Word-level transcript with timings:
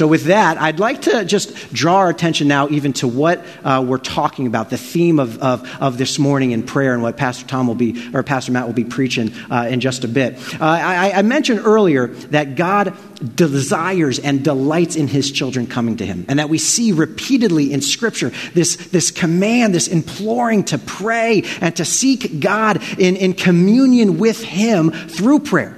So, 0.00 0.06
with 0.06 0.24
that, 0.24 0.56
I'd 0.56 0.80
like 0.80 1.02
to 1.02 1.26
just 1.26 1.74
draw 1.74 1.96
our 1.96 2.08
attention 2.08 2.48
now 2.48 2.70
even 2.70 2.94
to 2.94 3.06
what 3.06 3.44
uh, 3.62 3.84
we're 3.86 3.98
talking 3.98 4.46
about, 4.46 4.70
the 4.70 4.78
theme 4.78 5.18
of, 5.18 5.42
of, 5.42 5.70
of, 5.78 5.98
this 5.98 6.18
morning 6.18 6.52
in 6.52 6.62
prayer, 6.62 6.94
and 6.94 7.02
what 7.02 7.18
Pastor 7.18 7.46
Tom 7.46 7.66
will 7.66 7.74
be, 7.74 8.08
or 8.14 8.22
Pastor 8.22 8.50
Matt 8.50 8.66
will 8.66 8.72
be 8.72 8.86
preaching 8.86 9.30
uh, 9.50 9.68
in 9.68 9.80
just 9.80 10.04
a 10.04 10.08
bit. 10.08 10.38
Uh, 10.58 10.64
I, 10.64 11.12
I 11.16 11.20
mentioned 11.20 11.60
earlier 11.66 12.06
that 12.06 12.56
God 12.56 12.96
desires 13.36 14.18
and 14.18 14.42
delights 14.42 14.96
in 14.96 15.06
his 15.06 15.30
children 15.30 15.66
coming 15.66 15.98
to 15.98 16.06
him. 16.06 16.24
And 16.28 16.38
that 16.38 16.48
we 16.48 16.56
see 16.56 16.92
repeatedly 16.92 17.70
in 17.70 17.82
Scripture 17.82 18.32
this, 18.54 18.76
this 18.76 19.10
command, 19.10 19.74
this 19.74 19.86
imploring 19.86 20.64
to 20.64 20.78
pray 20.78 21.42
and 21.60 21.76
to 21.76 21.84
seek 21.84 22.40
God 22.40 22.82
in, 22.98 23.16
in 23.16 23.34
communion 23.34 24.18
with 24.18 24.42
him 24.42 24.92
through 24.92 25.40
prayer. 25.40 25.76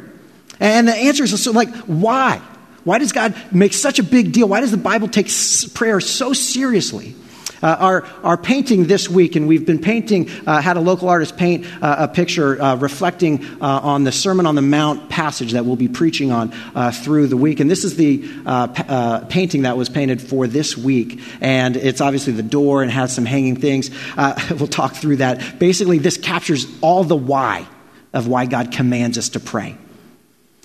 And 0.61 0.87
the 0.87 0.95
answer 0.95 1.25
is 1.25 1.43
so, 1.43 1.51
like, 1.51 1.75
why? 1.87 2.41
Why 2.85 2.99
does 2.99 3.13
God 3.13 3.35
make 3.53 3.73
such 3.73 3.99
a 3.99 4.03
big 4.03 4.33
deal? 4.33 4.49
Why 4.49 4.61
does 4.61 4.71
the 4.71 4.77
Bible 4.77 5.09
take 5.09 5.29
prayer 5.75 6.01
so 6.01 6.33
seriously? 6.33 7.15
Uh, 7.63 7.77
our, 7.79 8.05
our 8.25 8.37
painting 8.37 8.87
this 8.87 9.09
week, 9.09 9.37
and 9.37 9.47
we've 9.47 9.65
been 9.65 9.79
painting, 9.79 10.29
uh, 10.49 10.61
had 10.61 10.77
a 10.77 10.81
local 10.81 11.09
artist 11.09 11.37
paint 11.37 11.65
uh, 11.81 11.95
a 12.01 12.09
picture 12.09 12.61
uh, 12.61 12.75
reflecting 12.75 13.45
uh, 13.61 13.81
on 13.85 14.03
the 14.03 14.11
Sermon 14.11 14.47
on 14.47 14.57
the 14.57 14.63
Mount 14.63 15.09
passage 15.09 15.53
that 15.53 15.65
we'll 15.65 15.77
be 15.77 15.87
preaching 15.87 16.33
on 16.33 16.53
uh, 16.75 16.91
through 16.91 17.29
the 17.29 17.37
week. 17.37 17.61
And 17.61 17.71
this 17.71 17.85
is 17.85 17.95
the 17.95 18.27
pa- 18.45 19.25
painting 19.29 19.63
that 19.63 19.77
was 19.77 19.89
painted 19.89 20.21
for 20.21 20.49
this 20.49 20.77
week. 20.77 21.21
And 21.41 21.77
it's 21.77 22.01
obviously 22.01 22.33
the 22.33 22.43
door 22.43 22.83
and 22.83 22.91
has 22.91 23.15
some 23.15 23.25
hanging 23.25 23.55
things. 23.55 23.91
we'll 24.51 24.67
talk 24.67 24.97
through 24.97 25.17
that. 25.17 25.61
Basically, 25.61 25.99
this 25.99 26.17
captures 26.17 26.67
all 26.81 27.05
the 27.05 27.17
why 27.17 27.65
of 28.13 28.27
why 28.27 28.47
God 28.47 28.73
commands 28.73 29.19
us 29.19 29.31
to 29.31 29.41
pray. 29.41 29.77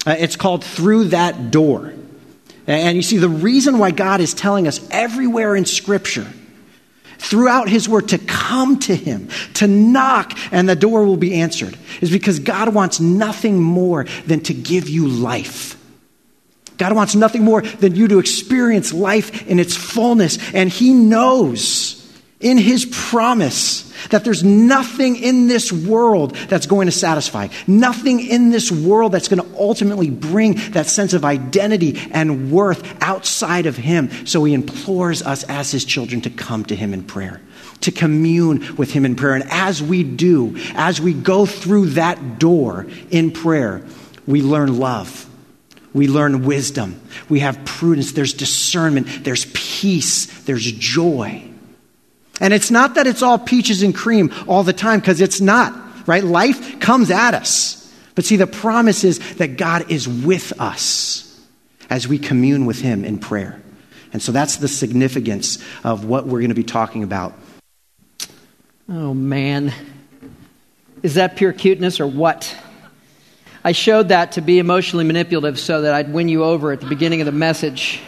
it's 0.07 0.35
called 0.35 0.63
Through 0.63 1.05
That 1.05 1.51
Door. 1.51 1.93
And 2.67 2.97
you 2.97 3.01
see, 3.01 3.17
the 3.17 3.29
reason 3.29 3.79
why 3.79 3.91
God 3.91 4.19
is 4.19 4.33
telling 4.33 4.67
us 4.67 4.85
everywhere 4.91 5.55
in 5.55 5.65
Scripture 5.65 6.27
throughout 7.17 7.69
His 7.69 7.87
Word 7.87 8.09
to 8.09 8.17
come 8.17 8.77
to 8.79 8.95
Him, 8.95 9.29
to 9.55 9.67
knock, 9.67 10.37
and 10.51 10.67
the 10.67 10.75
door 10.75 11.05
will 11.05 11.17
be 11.17 11.35
answered, 11.35 11.77
is 12.01 12.11
because 12.11 12.39
God 12.39 12.73
wants 12.73 12.99
nothing 12.99 13.61
more 13.61 14.05
than 14.25 14.41
to 14.41 14.53
give 14.53 14.89
you 14.89 15.07
life. 15.07 15.75
God 16.77 16.93
wants 16.93 17.15
nothing 17.15 17.43
more 17.43 17.61
than 17.61 17.95
you 17.95 18.07
to 18.09 18.19
experience 18.19 18.93
life 18.93 19.47
in 19.47 19.59
its 19.59 19.75
fullness, 19.75 20.37
and 20.53 20.69
He 20.69 20.93
knows 20.93 21.96
in 22.39 22.57
His 22.57 22.85
promise 22.85 23.91
that 24.09 24.23
there's 24.23 24.43
nothing 24.43 25.15
in 25.15 25.47
this 25.47 25.71
world 25.71 26.35
that's 26.35 26.67
going 26.67 26.85
to 26.85 26.91
satisfy, 26.91 27.47
nothing 27.65 28.19
in 28.19 28.51
this 28.51 28.71
world 28.71 29.11
that's 29.11 29.27
going 29.27 29.41
to 29.41 29.57
ultimately 29.57 30.11
bring 30.11 30.53
that 30.71 30.85
sense 30.85 31.13
of 31.13 31.25
identity 31.25 31.99
and 32.11 32.51
worth 32.51 33.01
outside 33.01 33.65
of 33.65 33.75
Him. 33.75 34.11
So 34.27 34.43
He 34.43 34.53
implores 34.53 35.23
us 35.23 35.43
as 35.45 35.71
His 35.71 35.83
children 35.83 36.21
to 36.21 36.29
come 36.29 36.63
to 36.65 36.75
Him 36.75 36.93
in 36.93 37.03
prayer, 37.03 37.41
to 37.81 37.91
commune 37.91 38.75
with 38.75 38.91
Him 38.91 39.03
in 39.03 39.15
prayer. 39.15 39.33
And 39.33 39.49
as 39.49 39.81
we 39.81 40.03
do, 40.03 40.57
as 40.75 41.01
we 41.01 41.13
go 41.13 41.47
through 41.47 41.87
that 41.91 42.37
door 42.37 42.85
in 43.09 43.31
prayer, 43.31 43.83
we 44.27 44.43
learn 44.43 44.77
love. 44.77 45.23
We 45.93 46.07
learn 46.07 46.45
wisdom. 46.45 47.01
We 47.29 47.39
have 47.39 47.65
prudence. 47.65 48.11
There's 48.11 48.33
discernment. 48.33 49.23
There's 49.23 49.45
peace. 49.53 50.27
There's 50.43 50.71
joy. 50.71 51.49
And 52.39 52.53
it's 52.53 52.69
not 52.69 52.95
that 52.95 53.07
it's 53.07 53.23
all 53.23 53.39
peaches 53.39 53.81
and 53.83 53.95
cream 53.95 54.31
all 54.47 54.63
the 54.63 54.73
time, 54.73 54.99
because 54.99 55.21
it's 55.21 55.41
not, 55.41 56.07
right? 56.07 56.23
Life 56.23 56.79
comes 56.79 57.09
at 57.09 57.33
us. 57.33 57.91
But 58.15 58.25
see, 58.25 58.35
the 58.35 58.47
promise 58.47 59.03
is 59.03 59.19
that 59.35 59.57
God 59.57 59.91
is 59.91 60.07
with 60.07 60.59
us 60.59 61.39
as 61.89 62.07
we 62.07 62.19
commune 62.19 62.65
with 62.65 62.79
Him 62.79 63.05
in 63.05 63.19
prayer. 63.19 63.61
And 64.13 64.21
so 64.21 64.31
that's 64.31 64.57
the 64.57 64.67
significance 64.67 65.63
of 65.83 66.05
what 66.05 66.25
we're 66.25 66.39
going 66.39 66.49
to 66.49 66.55
be 66.55 66.63
talking 66.63 67.03
about. 67.03 67.33
Oh, 68.89 69.13
man. 69.13 69.73
Is 71.03 71.15
that 71.15 71.35
pure 71.35 71.53
cuteness 71.53 71.99
or 71.99 72.07
what? 72.07 72.55
I 73.63 73.73
showed 73.73 74.09
that 74.09 74.33
to 74.33 74.41
be 74.41 74.59
emotionally 74.59 75.05
manipulative 75.05 75.59
so 75.59 75.81
that 75.81 75.93
I'd 75.93 76.13
win 76.13 76.29
you 76.29 76.43
over 76.43 76.71
at 76.71 76.79
the 76.79 76.87
beginning 76.87 77.21
of 77.21 77.25
the 77.25 77.31
message. 77.31 77.99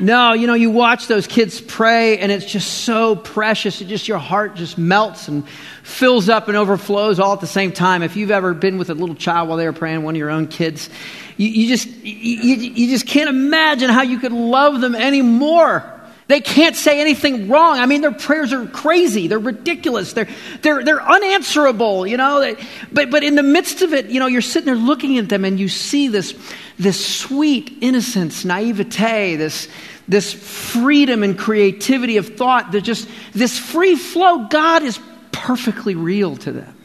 No, 0.00 0.32
you 0.32 0.46
know, 0.46 0.54
you 0.54 0.70
watch 0.70 1.08
those 1.08 1.26
kids 1.26 1.60
pray 1.60 2.18
and 2.18 2.32
it's 2.32 2.46
just 2.46 2.84
so 2.84 3.16
precious. 3.16 3.80
It 3.82 3.88
just, 3.88 4.08
your 4.08 4.18
heart 4.18 4.56
just 4.56 4.78
melts 4.78 5.28
and 5.28 5.46
fills 5.82 6.30
up 6.30 6.48
and 6.48 6.56
overflows 6.56 7.20
all 7.20 7.34
at 7.34 7.40
the 7.40 7.46
same 7.46 7.70
time. 7.70 8.02
If 8.02 8.16
you've 8.16 8.30
ever 8.30 8.54
been 8.54 8.78
with 8.78 8.88
a 8.88 8.94
little 8.94 9.14
child 9.14 9.48
while 9.48 9.58
they 9.58 9.66
were 9.66 9.74
praying, 9.74 10.02
one 10.02 10.14
of 10.14 10.18
your 10.18 10.30
own 10.30 10.46
kids, 10.46 10.88
you, 11.36 11.48
you 11.48 11.68
just, 11.68 11.86
you, 12.02 12.54
you 12.54 12.88
just 12.88 13.06
can't 13.06 13.28
imagine 13.28 13.90
how 13.90 14.02
you 14.02 14.18
could 14.18 14.32
love 14.32 14.80
them 14.80 14.94
anymore. 14.94 15.99
They 16.30 16.40
can't 16.40 16.76
say 16.76 17.00
anything 17.00 17.48
wrong. 17.48 17.80
I 17.80 17.86
mean, 17.86 18.02
their 18.02 18.12
prayers 18.12 18.52
are 18.52 18.64
crazy. 18.64 19.26
They're 19.26 19.40
ridiculous. 19.40 20.12
They're, 20.12 20.28
they're, 20.62 20.84
they're 20.84 21.02
unanswerable, 21.02 22.06
you 22.06 22.16
know. 22.16 22.54
But, 22.92 23.10
but 23.10 23.24
in 23.24 23.34
the 23.34 23.42
midst 23.42 23.82
of 23.82 23.92
it, 23.92 24.06
you 24.06 24.20
know, 24.20 24.28
you're 24.28 24.40
sitting 24.40 24.66
there 24.66 24.76
looking 24.76 25.18
at 25.18 25.28
them 25.28 25.44
and 25.44 25.58
you 25.58 25.68
see 25.68 26.06
this, 26.06 26.36
this 26.78 27.04
sweet 27.04 27.78
innocence, 27.80 28.44
naivete, 28.44 29.34
this, 29.34 29.66
this 30.06 30.32
freedom 30.32 31.24
and 31.24 31.36
creativity 31.36 32.16
of 32.16 32.36
thought, 32.36 32.70
that 32.70 32.82
just 32.82 33.08
this 33.32 33.58
free 33.58 33.96
flow, 33.96 34.46
God 34.46 34.84
is 34.84 35.00
perfectly 35.32 35.96
real 35.96 36.36
to 36.36 36.52
them. 36.52 36.76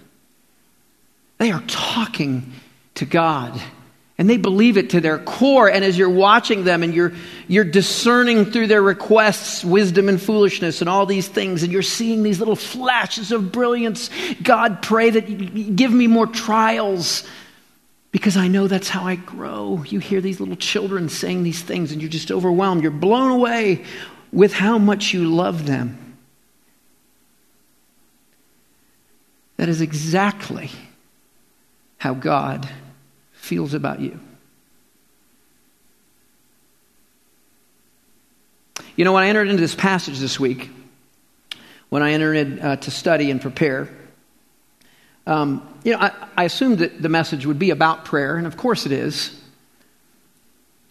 They 1.38 1.52
are 1.52 1.62
talking 1.68 2.52
to 2.96 3.06
God. 3.06 3.62
And 4.18 4.30
they 4.30 4.38
believe 4.38 4.78
it 4.78 4.92
to 4.92 5.02
their 5.02 5.18
core. 5.18 5.70
And 5.70 5.84
as 5.84 5.98
you're 5.98 6.10
watching 6.10 6.64
them 6.64 6.84
and 6.84 6.94
you're, 6.94 7.12
you're 7.48 7.66
discerning 7.66 8.46
through 8.46 8.68
their 8.68 8.82
requests 8.82 9.64
wisdom 9.66 10.08
and 10.08 10.22
foolishness 10.22 10.80
and 10.80 10.90
all 10.90 11.06
these 11.06 11.28
things, 11.28 11.64
and 11.64 11.72
you're 11.72 11.82
seeing 11.82 12.24
these 12.24 12.40
little 12.40 12.56
flashes 12.56 13.34
of 13.34 13.52
brilliance, 13.52 14.10
God, 14.42 14.82
pray 14.82 15.10
that 15.10 15.28
you 15.28 15.72
give 15.72 15.92
me 15.92 16.08
more 16.08 16.28
trials 16.28 17.28
because 18.12 18.38
I 18.38 18.48
know 18.48 18.68
that's 18.68 18.88
how 18.88 19.06
I 19.06 19.16
grow. 19.16 19.84
You 19.86 20.00
hear 20.00 20.22
these 20.22 20.40
little 20.40 20.56
children 20.56 21.10
saying 21.10 21.44
these 21.44 21.62
things 21.62 21.92
and 21.92 22.02
you're 22.02 22.10
just 22.10 22.32
overwhelmed. 22.32 22.84
You're 22.84 22.92
blown 22.92 23.32
away 23.32 23.84
with 24.32 24.54
how 24.54 24.78
much 24.78 25.14
you 25.14 25.30
love 25.30 25.66
them. 25.66 26.18
That 29.58 29.68
is 29.68 29.82
exactly 29.82 30.72
how 31.98 32.14
God 32.14 32.70
feels 33.46 33.74
about 33.74 34.02
you. 34.02 34.20
You 38.96 39.06
know, 39.06 39.14
when 39.14 39.24
I 39.24 39.28
entered 39.28 39.50
into 39.50 39.62
this 39.62 39.76
passage 39.76 40.20
this 40.20 40.40
week, 40.40 40.70
when 41.90 42.02
I 42.02 42.14
entered 42.14 42.60
uh, 42.60 42.76
to 42.78 42.92
study 42.92 43.30
and 43.30 43.40
prepare, 43.40 43.90
um, 45.28 45.68
you 45.84 45.94
know, 45.94 46.00
I, 46.00 46.12
I 46.36 46.44
assumed 46.46 46.80
that 46.80 47.02
the 47.02 47.10
message 47.10 47.46
would 47.46 47.60
be 47.60 47.70
about 47.70 48.06
prayer, 48.06 48.36
and 48.36 48.48
of 48.48 48.58
course 48.58 48.86
it 48.86 48.92
is. 48.92 49.30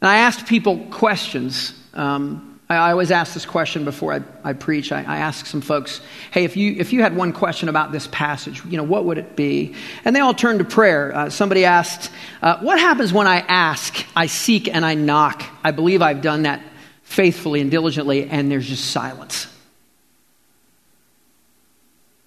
And 0.00 0.08
I 0.08 0.18
asked 0.18 0.46
people 0.46 0.78
questions. 0.90 1.72
Um, 1.92 2.53
I, 2.68 2.90
always 2.92 3.10
ask 3.10 3.34
this 3.34 3.44
question 3.44 3.84
before 3.84 4.12
I, 4.14 4.22
I 4.42 4.52
preach. 4.54 4.90
I, 4.90 5.00
I, 5.00 5.18
ask 5.18 5.44
some 5.44 5.60
folks, 5.60 6.00
hey, 6.30 6.44
if 6.44 6.56
you, 6.56 6.74
if 6.78 6.94
you 6.94 7.02
had 7.02 7.14
one 7.14 7.32
question 7.32 7.68
about 7.68 7.92
this 7.92 8.06
passage, 8.06 8.64
you 8.64 8.78
know, 8.78 8.82
what 8.82 9.04
would 9.04 9.18
it 9.18 9.36
be? 9.36 9.74
And 10.04 10.16
they 10.16 10.20
all 10.20 10.32
turn 10.32 10.58
to 10.58 10.64
prayer. 10.64 11.14
Uh, 11.14 11.30
somebody 11.30 11.66
asked, 11.66 12.10
uh, 12.40 12.58
what 12.60 12.78
happens 12.78 13.12
when 13.12 13.26
I 13.26 13.40
ask, 13.40 14.04
I 14.16 14.26
seek, 14.26 14.74
and 14.74 14.84
I 14.84 14.94
knock? 14.94 15.44
I 15.62 15.72
believe 15.72 16.00
I've 16.00 16.22
done 16.22 16.42
that 16.42 16.62
faithfully 17.02 17.60
and 17.60 17.70
diligently, 17.70 18.28
and 18.30 18.50
there's 18.50 18.66
just 18.66 18.90
silence. 18.90 19.46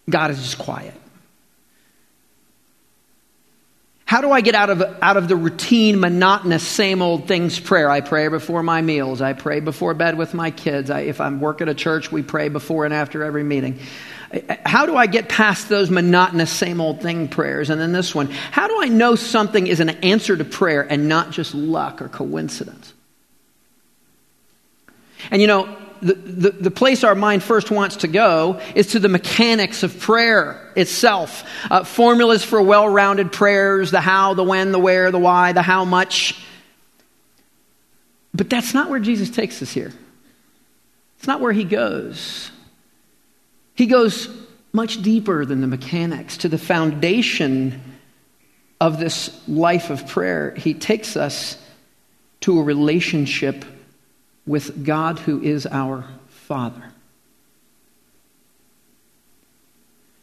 God 0.09 0.29
is 0.31 0.37
just 0.37 0.59
quiet. 0.59 0.93
How 4.07 4.21
do 4.21 4.31
I 4.31 4.39
get 4.39 4.55
out 4.55 4.69
of, 4.69 4.81
out 5.01 5.17
of 5.17 5.27
the 5.27 5.35
routine, 5.35 5.99
monotonous, 5.99 6.65
same 6.65 7.01
old 7.01 7.27
things 7.27 7.59
prayer? 7.59 7.89
I 7.89 7.99
pray 7.99 8.29
before 8.29 8.63
my 8.63 8.81
meals. 8.81 9.21
I 9.21 9.33
pray 9.33 9.59
before 9.59 9.93
bed 9.93 10.17
with 10.17 10.33
my 10.33 10.49
kids. 10.49 10.89
I, 10.89 11.01
if 11.01 11.19
I'm 11.19 11.41
working 11.41 11.67
at 11.67 11.73
a 11.73 11.75
church, 11.75 12.09
we 12.09 12.23
pray 12.23 12.47
before 12.47 12.85
and 12.85 12.93
after 12.93 13.21
every 13.21 13.43
meeting. 13.43 13.79
How 14.65 14.85
do 14.85 14.95
I 14.95 15.07
get 15.07 15.27
past 15.27 15.67
those 15.67 15.89
monotonous, 15.89 16.49
same 16.49 16.79
old 16.79 17.01
thing 17.01 17.27
prayers? 17.27 17.69
And 17.69 17.81
then 17.81 17.91
this 17.91 18.15
one 18.15 18.27
How 18.27 18.69
do 18.69 18.81
I 18.81 18.87
know 18.87 19.15
something 19.15 19.67
is 19.67 19.81
an 19.81 19.89
answer 19.89 20.37
to 20.37 20.45
prayer 20.45 20.89
and 20.89 21.09
not 21.09 21.31
just 21.31 21.53
luck 21.53 22.01
or 22.01 22.07
coincidence? 22.07 22.93
And 25.31 25.41
you 25.41 25.49
know, 25.49 25.77
the, 26.01 26.51
the, 26.51 26.71
place 26.71 27.03
our 27.03 27.15
mind 27.15 27.43
first 27.43 27.71
wants 27.71 27.97
to 27.97 28.07
go 28.07 28.61
is 28.75 28.87
to 28.87 28.99
the 28.99 29.09
mechanics 29.09 29.83
of 29.83 29.99
prayer 29.99 30.71
itself. 30.75 31.43
Uh, 31.69 31.83
formulas 31.83 32.43
for 32.43 32.61
well 32.61 32.87
rounded 32.87 33.31
prayers 33.31 33.91
the 33.91 34.01
how, 34.01 34.33
the 34.33 34.43
when, 34.43 34.71
the 34.71 34.79
where, 34.79 35.11
the 35.11 35.19
why, 35.19 35.53
the 35.53 35.61
how 35.61 35.85
much. 35.85 36.39
But 38.33 38.49
that's 38.49 38.73
not 38.73 38.89
where 38.89 38.99
Jesus 38.99 39.29
takes 39.29 39.61
us 39.61 39.71
here. 39.71 39.91
It's 41.17 41.27
not 41.27 41.41
where 41.41 41.53
he 41.53 41.63
goes. 41.63 42.51
He 43.73 43.87
goes 43.87 44.29
much 44.73 45.01
deeper 45.01 45.45
than 45.45 45.61
the 45.61 45.67
mechanics 45.67 46.37
to 46.37 46.49
the 46.49 46.57
foundation 46.57 47.81
of 48.79 48.99
this 48.99 49.47
life 49.47 49.89
of 49.89 50.07
prayer. 50.07 50.53
He 50.55 50.73
takes 50.73 51.17
us 51.17 51.57
to 52.41 52.59
a 52.59 52.63
relationship 52.63 53.65
with 54.47 54.85
God 54.85 55.19
who 55.19 55.41
is 55.41 55.67
our 55.67 56.05
Father. 56.29 56.81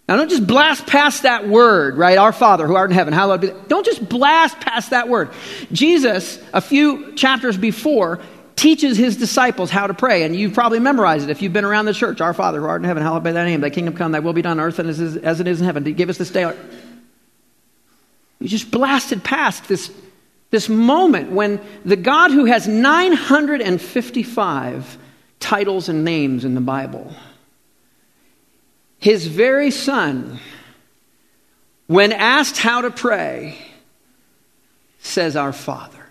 Now, 0.09 0.17
don't 0.17 0.29
just 0.29 0.47
blast 0.47 0.87
past 0.87 1.23
that 1.23 1.49
word, 1.49 1.97
right? 1.97 2.19
Our 2.19 2.33
Father 2.33 2.67
who 2.67 2.75
art 2.75 2.91
in 2.91 2.95
heaven, 2.95 3.15
hallowed 3.15 3.41
be. 3.41 3.53
Don't 3.69 3.87
just 3.87 4.07
blast 4.07 4.61
past 4.61 4.91
that 4.91 5.09
word. 5.09 5.31
Jesus, 5.73 6.39
a 6.53 6.61
few 6.61 7.15
chapters 7.15 7.57
before, 7.57 8.21
teaches 8.55 8.99
his 8.99 9.17
disciples 9.17 9.71
how 9.71 9.87
to 9.87 9.95
pray, 9.95 10.23
and 10.23 10.37
you've 10.37 10.53
probably 10.53 10.79
memorized 10.79 11.25
it 11.25 11.31
if 11.31 11.41
you've 11.41 11.55
been 11.55 11.65
around 11.65 11.87
the 11.87 11.95
church. 11.95 12.21
Our 12.21 12.35
Father 12.35 12.61
who 12.61 12.67
art 12.67 12.83
in 12.83 12.85
heaven, 12.87 13.03
hallowed 13.03 13.25
be 13.25 13.33
thy 13.33 13.47
name. 13.47 13.63
Thy 13.63 13.71
kingdom 13.71 13.95
come, 13.95 14.13
thy 14.13 14.21
will 14.21 14.35
be 14.35 14.43
done 14.43 14.61
on 14.61 14.67
earth 14.67 14.79
as 14.79 15.41
it 15.41 15.49
is 15.49 15.61
in 15.61 15.65
heaven. 15.65 15.85
Give 15.85 16.11
us 16.11 16.19
this 16.19 16.31
day. 16.31 16.55
You 18.41 18.49
just 18.49 18.71
blasted 18.71 19.25
past 19.25 19.69
this, 19.69 19.91
this 20.55 20.69
moment 20.69 21.33
when 21.33 21.61
the 21.85 21.97
God 21.97 22.31
who 22.31 22.45
has 22.45 22.69
955 22.69 24.99
titles 25.41 25.89
and 25.89 26.05
names 26.05 26.45
in 26.45 26.55
the 26.55 26.61
Bible 26.61 27.13
his 28.99 29.27
very 29.27 29.73
son, 29.73 30.39
when 31.89 32.13
asked 32.13 32.57
how 32.57 32.83
to 32.83 32.93
pray, 32.93 33.59
says, 35.01 35.35
Our 35.35 35.53
Father. 35.53 36.07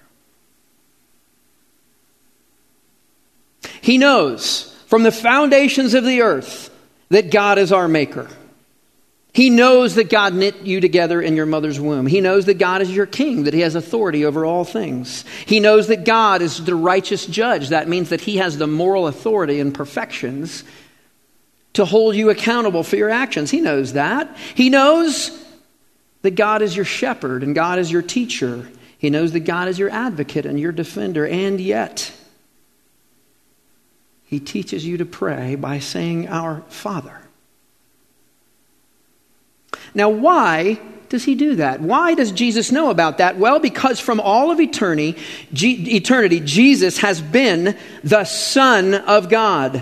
He 3.80 3.98
knows 3.98 4.78
from 4.88 5.04
the 5.04 5.12
foundations 5.12 5.94
of 5.94 6.04
the 6.04 6.22
earth 6.22 6.70
that 7.08 7.32
God 7.32 7.58
is 7.58 7.72
our 7.72 7.88
maker. 7.88 8.28
He 9.34 9.50
knows 9.50 9.96
that 9.96 10.12
God 10.12 10.36
knit 10.36 10.62
you 10.62 10.80
together 10.80 11.20
in 11.20 11.36
your 11.36 11.48
mother's 11.48 11.80
womb. 11.80 12.06
He 12.06 12.22
knows 12.22 12.46
that 12.46 12.60
God 12.60 12.84
is 12.84 12.96
your 12.96 13.08
king, 13.08 13.46
that 13.46 13.54
he 13.56 13.62
has 13.62 13.74
authority 13.74 14.26
over 14.26 14.46
all 14.46 14.64
things. 14.64 15.26
He 15.48 15.60
knows 15.60 15.88
that 15.88 16.06
God 16.06 16.44
is 16.44 16.64
the 16.64 16.76
righteous 16.76 17.26
judge. 17.26 17.70
That 17.70 17.88
means 17.88 18.10
that 18.10 18.22
he 18.22 18.38
has 18.38 18.60
the 18.60 18.68
moral 18.68 19.08
authority 19.08 19.60
and 19.60 19.74
perfections 19.74 20.64
to 21.74 21.84
hold 21.84 22.16
you 22.16 22.30
accountable 22.30 22.84
for 22.84 22.96
your 22.96 23.10
actions. 23.10 23.50
He 23.50 23.60
knows 23.60 23.94
that. 23.94 24.38
He 24.54 24.70
knows 24.70 25.32
that 26.22 26.36
God 26.36 26.62
is 26.62 26.76
your 26.76 26.86
shepherd 26.86 27.42
and 27.42 27.56
God 27.56 27.80
is 27.80 27.92
your 27.92 28.04
teacher. 28.04 28.70
He 29.00 29.10
knows 29.10 29.32
that 29.32 29.42
God 29.42 29.68
is 29.68 29.80
your 29.80 29.90
advocate 29.90 30.46
and 30.46 30.60
your 30.60 30.72
defender. 30.72 31.26
And 31.26 31.60
yet, 31.60 32.14
He 34.26 34.40
teaches 34.40 34.86
you 34.86 34.98
to 34.98 35.06
pray 35.06 35.56
by 35.56 35.80
saying, 35.80 36.28
Our 36.28 36.62
Father. 36.70 37.23
Now, 39.96 40.10
why 40.10 40.80
does 41.10 41.24
he 41.24 41.36
do 41.36 41.56
that? 41.58 41.80
Why 41.80 42.16
does 42.16 42.32
Jesus 42.32 42.72
know 42.72 42.90
about 42.90 43.20
that? 43.20 43.38
Well, 43.38 43.60
because 43.60 44.00
from 44.00 44.20
all 44.20 44.50
of 44.50 44.60
eternity, 44.60 45.16
eternity 45.52 46.40
Jesus 46.40 46.98
has 47.00 47.22
been 47.22 47.78
the 48.04 48.26
Son 48.26 48.96
of 48.96 49.30
God. 49.30 49.82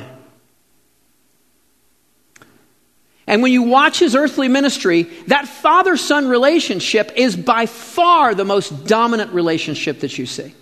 And 3.28 3.42
when 3.42 3.54
you 3.54 3.64
watch 3.64 4.00
his 4.00 4.14
earthly 4.14 4.50
ministry, 4.50 5.04
that 5.28 5.48
father 5.48 5.96
son 5.96 6.28
relationship 6.28 7.14
is 7.16 7.38
by 7.38 7.66
far 7.66 8.36
the 8.36 8.44
most 8.44 8.86
dominant 8.86 9.32
relationship 9.32 10.02
that 10.02 10.18
you 10.18 10.26
see. 10.26 10.54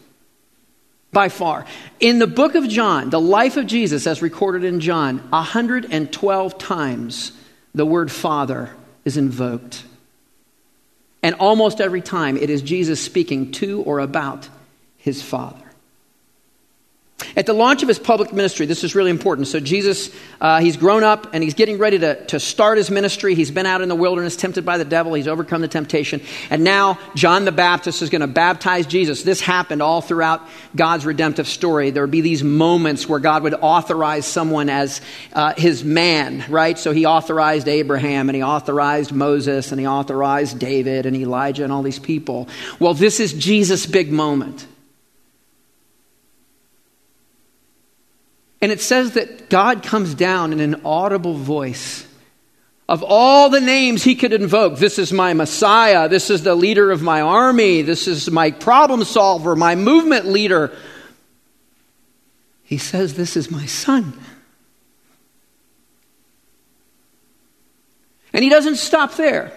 By 1.11 1.29
far. 1.29 1.65
In 1.99 2.19
the 2.19 2.27
book 2.27 2.53
of 2.53 2.69
John, 2.69 3.09
the 3.09 3.19
life 3.19 3.57
of 3.57 3.65
Jesus 3.65 4.05
as 4.05 4.21
recorded 4.21 4.63
in 4.63 4.81
John, 4.81 5.17
112 5.31 6.57
times 6.59 7.31
the 7.73 7.87
word 7.87 8.11
father 8.11 8.69
is 9.05 9.17
invoked. 9.17 9.83
And 11.21 11.35
almost 11.35 11.81
every 11.81 12.01
time 12.01 12.37
it 12.37 12.49
is 12.49 12.61
Jesus 12.61 13.01
speaking 13.03 13.51
to 13.53 13.81
or 13.81 13.99
about 13.99 14.47
his 14.97 15.21
father. 15.21 15.68
At 17.35 17.45
the 17.45 17.53
launch 17.53 17.81
of 17.83 17.87
his 17.87 17.99
public 17.99 18.31
ministry, 18.31 18.65
this 18.65 18.83
is 18.83 18.95
really 18.95 19.11
important. 19.11 19.47
So, 19.47 19.59
Jesus, 19.59 20.09
uh, 20.39 20.61
he's 20.61 20.77
grown 20.77 21.03
up 21.03 21.27
and 21.33 21.43
he's 21.43 21.53
getting 21.53 21.77
ready 21.77 21.99
to, 21.99 22.25
to 22.27 22.39
start 22.39 22.77
his 22.77 22.89
ministry. 22.89 23.35
He's 23.35 23.51
been 23.51 23.65
out 23.65 23.81
in 23.81 23.89
the 23.89 23.95
wilderness, 23.95 24.35
tempted 24.35 24.65
by 24.65 24.77
the 24.77 24.85
devil. 24.85 25.13
He's 25.13 25.27
overcome 25.27 25.61
the 25.61 25.67
temptation. 25.67 26.21
And 26.49 26.63
now, 26.63 26.97
John 27.15 27.43
the 27.45 27.51
Baptist 27.51 28.01
is 28.01 28.09
going 28.09 28.21
to 28.21 28.27
baptize 28.27 28.85
Jesus. 28.85 29.23
This 29.23 29.41
happened 29.41 29.81
all 29.81 30.01
throughout 30.01 30.47
God's 30.75 31.05
redemptive 31.05 31.47
story. 31.47 31.91
There 31.91 32.03
would 32.03 32.11
be 32.11 32.21
these 32.21 32.43
moments 32.43 33.07
where 33.07 33.19
God 33.19 33.43
would 33.43 33.55
authorize 33.55 34.25
someone 34.25 34.69
as 34.69 35.01
uh, 35.33 35.53
his 35.55 35.83
man, 35.83 36.45
right? 36.49 36.79
So, 36.79 36.93
he 36.93 37.05
authorized 37.05 37.67
Abraham 37.67 38.29
and 38.29 38.35
he 38.35 38.43
authorized 38.43 39.11
Moses 39.11 39.71
and 39.71 39.79
he 39.79 39.87
authorized 39.87 40.57
David 40.57 41.05
and 41.05 41.15
Elijah 41.17 41.65
and 41.65 41.73
all 41.73 41.83
these 41.83 41.99
people. 41.99 42.47
Well, 42.79 42.93
this 42.93 43.19
is 43.19 43.33
Jesus' 43.33 43.85
big 43.85 44.09
moment. 44.09 44.65
And 48.61 48.71
it 48.71 48.81
says 48.81 49.11
that 49.11 49.49
God 49.49 49.83
comes 49.83 50.13
down 50.13 50.51
in 50.51 50.59
an 50.59 50.81
audible 50.83 51.33
voice. 51.33 52.05
Of 52.89 53.03
all 53.03 53.49
the 53.49 53.61
names 53.61 54.03
he 54.03 54.15
could 54.15 54.33
invoke, 54.33 54.79
this 54.79 54.97
is 54.97 55.13
my 55.13 55.33
Messiah, 55.33 56.09
this 56.09 56.29
is 56.29 56.43
the 56.43 56.55
leader 56.55 56.91
of 56.91 57.01
my 57.01 57.21
army, 57.21 57.83
this 57.83 58.07
is 58.07 58.31
my 58.31 58.51
problem 58.51 59.03
solver, 59.03 59.55
my 59.55 59.75
movement 59.75 60.25
leader. 60.25 60.75
He 62.63 62.77
says, 62.77 63.13
This 63.13 63.37
is 63.37 63.49
my 63.49 63.65
son. 63.65 64.19
And 68.33 68.43
he 68.43 68.49
doesn't 68.49 68.75
stop 68.75 69.15
there. 69.15 69.53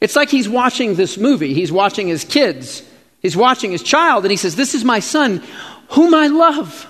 It's 0.00 0.16
like 0.16 0.30
he's 0.30 0.48
watching 0.48 0.94
this 0.94 1.18
movie. 1.18 1.52
He's 1.52 1.72
watching 1.72 2.08
his 2.08 2.24
kids. 2.24 2.82
He's 3.20 3.36
watching 3.36 3.70
his 3.70 3.82
child, 3.82 4.24
and 4.24 4.30
he 4.30 4.36
says, 4.36 4.56
This 4.56 4.74
is 4.74 4.84
my 4.84 5.00
son, 5.00 5.42
whom 5.90 6.14
I 6.14 6.28
love 6.28 6.86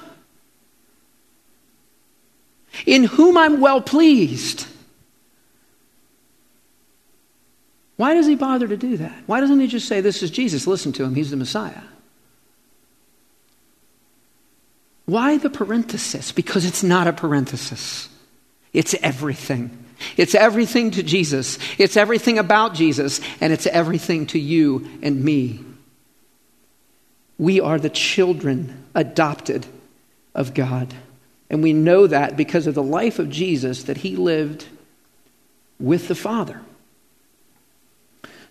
in 2.86 3.04
whom 3.04 3.36
I'm 3.36 3.60
well 3.60 3.80
pleased. 3.80 4.66
Why 7.96 8.14
does 8.14 8.26
he 8.26 8.34
bother 8.34 8.66
to 8.66 8.76
do 8.76 8.96
that? 8.96 9.12
Why 9.26 9.40
doesn't 9.40 9.60
he 9.60 9.66
just 9.66 9.86
say, 9.86 10.00
This 10.00 10.22
is 10.22 10.30
Jesus, 10.30 10.66
listen 10.66 10.92
to 10.92 11.04
him, 11.04 11.14
he's 11.14 11.30
the 11.30 11.36
Messiah? 11.36 11.82
Why 15.04 15.38
the 15.38 15.50
parenthesis? 15.50 16.32
Because 16.32 16.64
it's 16.64 16.82
not 16.82 17.06
a 17.08 17.12
parenthesis, 17.12 18.08
it's 18.72 18.94
everything. 19.02 19.86
It's 20.16 20.34
everything 20.34 20.92
to 20.92 21.02
Jesus, 21.02 21.58
it's 21.76 21.94
everything 21.94 22.38
about 22.38 22.72
Jesus, 22.72 23.20
and 23.38 23.52
it's 23.52 23.66
everything 23.66 24.24
to 24.28 24.38
you 24.38 24.88
and 25.02 25.22
me. 25.22 25.60
We 27.40 27.58
are 27.58 27.78
the 27.78 27.88
children 27.88 28.84
adopted 28.94 29.66
of 30.34 30.52
God. 30.52 30.92
And 31.48 31.62
we 31.62 31.72
know 31.72 32.06
that 32.06 32.36
because 32.36 32.66
of 32.66 32.74
the 32.74 32.82
life 32.82 33.18
of 33.18 33.30
Jesus 33.30 33.84
that 33.84 33.96
he 33.96 34.14
lived 34.14 34.66
with 35.78 36.06
the 36.06 36.14
Father. 36.14 36.60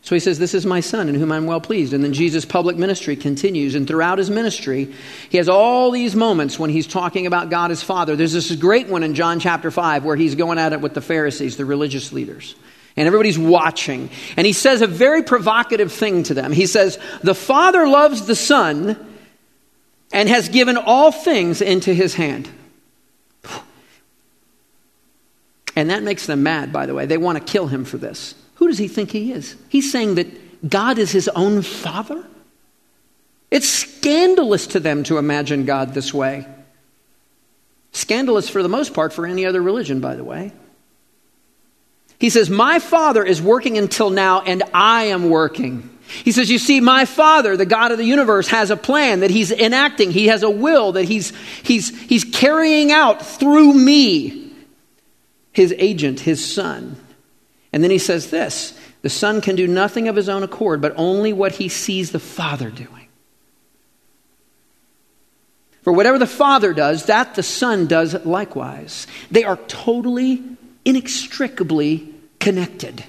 So 0.02 0.16
he 0.16 0.20
says, 0.20 0.40
This 0.40 0.56
is 0.56 0.66
my 0.66 0.80
son 0.80 1.08
in 1.08 1.14
whom 1.14 1.32
I'm 1.32 1.46
well 1.46 1.62
pleased. 1.62 1.94
And 1.94 2.04
then 2.04 2.14
Jesus' 2.14 2.46
public 2.46 2.78
ministry 2.78 3.16
continues. 3.16 3.76
And 3.76 3.88
throughout 3.88 4.18
his 4.18 4.32
ministry, 4.32 4.92
he 5.30 5.38
has 5.38 5.50
all 5.50 5.92
these 5.92 6.16
moments 6.16 6.58
when 6.58 6.72
he's 6.72 6.88
talking 6.88 7.28
about 7.28 7.52
God 7.52 7.70
as 7.70 7.84
Father. 7.84 8.16
There's 8.16 8.34
this 8.34 8.56
great 8.56 8.88
one 8.88 9.04
in 9.04 9.14
John 9.14 9.40
chapter 9.40 9.70
5 9.70 10.04
where 10.04 10.16
he's 10.16 10.34
going 10.34 10.58
at 10.58 10.74
it 10.74 10.82
with 10.82 10.96
the 10.96 11.02
Pharisees, 11.02 11.58
the 11.58 11.66
religious 11.66 12.12
leaders. 12.12 12.56
And 13.00 13.08
everybody's 13.08 13.40
watching. 13.40 14.10
And 14.36 14.46
he 14.46 14.52
says 14.52 14.82
a 14.82 14.88
very 14.88 15.24
provocative 15.24 15.94
thing 15.94 16.24
to 16.24 16.34
them. 16.34 16.52
He 16.52 16.66
says, 16.66 17.00
The 17.24 17.34
Father 17.34 17.88
loves 17.88 18.26
the 18.26 18.36
Son 18.36 18.98
and 20.12 20.28
has 20.28 20.50
given 20.50 20.76
all 20.76 21.14
things 21.14 21.62
into 21.62 21.94
his 21.94 22.16
hand. 22.16 22.50
And 25.78 25.90
that 25.92 26.04
makes 26.04 26.26
them 26.26 26.44
mad, 26.44 26.74
by 26.74 26.88
the 26.88 26.94
way. 26.94 27.06
They 27.06 27.16
want 27.16 27.38
to 27.38 27.52
kill 27.52 27.68
him 27.68 27.86
for 27.86 27.98
this. 27.98 28.36
Who 28.56 28.68
does 28.68 28.78
he 28.78 28.90
think 28.90 29.12
he 29.12 29.32
is? 29.32 29.56
He's 29.70 29.90
saying 29.90 30.16
that 30.16 30.68
God 30.70 30.98
is 30.98 31.10
his 31.10 31.30
own 31.30 31.62
father? 31.62 32.22
It's 33.50 33.70
scandalous 33.70 34.68
to 34.68 34.82
them 34.82 35.04
to 35.04 35.18
imagine 35.18 35.64
God 35.64 35.94
this 35.94 36.14
way. 36.14 36.46
Scandalous 37.94 38.50
for 38.50 38.62
the 38.62 38.68
most 38.68 38.94
part 38.94 39.14
for 39.14 39.26
any 39.26 39.46
other 39.46 39.62
religion, 39.62 40.02
by 40.02 40.16
the 40.16 40.24
way. 40.26 40.52
He 42.20 42.30
says, 42.30 42.50
My 42.50 42.80
Father 42.80 43.24
is 43.24 43.42
working 43.42 43.78
until 43.78 44.10
now, 44.10 44.42
and 44.42 44.64
I 44.74 45.06
am 45.06 45.30
working. 45.30 45.90
He 46.24 46.32
says, 46.32 46.52
You 46.52 46.60
see, 46.60 46.82
my 46.82 47.06
Father, 47.06 47.56
the 47.56 47.66
God 47.66 47.92
of 47.92 47.98
the 47.98 48.06
universe, 48.06 48.50
has 48.50 48.72
a 48.72 48.78
plan 48.78 49.22
that 49.22 49.32
He's 49.32 49.52
enacting. 49.52 50.12
He 50.12 50.28
has 50.28 50.44
a 50.44 50.50
will 50.50 50.92
that 50.94 51.06
He's, 51.06 51.32
he's, 51.64 51.98
he's 52.02 52.24
carrying 52.24 52.92
out 52.92 53.26
through 53.26 53.74
me 53.74 54.40
his 55.52 55.74
agent, 55.78 56.22
his 56.22 56.54
son. 56.54 56.96
And 57.74 57.84
then 57.84 57.92
he 57.92 57.98
says 57.98 58.30
this 58.30 58.80
the 59.02 59.10
son 59.10 59.42
can 59.42 59.56
do 59.56 59.68
nothing 59.68 60.08
of 60.08 60.16
his 60.16 60.30
own 60.30 60.44
accord, 60.44 60.82
but 60.82 60.94
only 60.96 61.34
what 61.34 61.54
he 61.54 61.70
sees 61.70 62.12
the 62.12 62.20
father 62.20 62.70
doing. 62.70 63.08
For 65.82 65.94
whatever 65.94 66.18
the 66.18 66.28
father 66.28 66.74
does, 66.74 67.06
that 67.06 67.36
the 67.36 67.44
son 67.44 67.88
does 67.88 68.14
likewise. 68.26 69.08
They 69.32 69.44
are 69.44 69.58
totally, 69.68 70.44
inextricably 70.90 72.14
connected. 72.40 73.04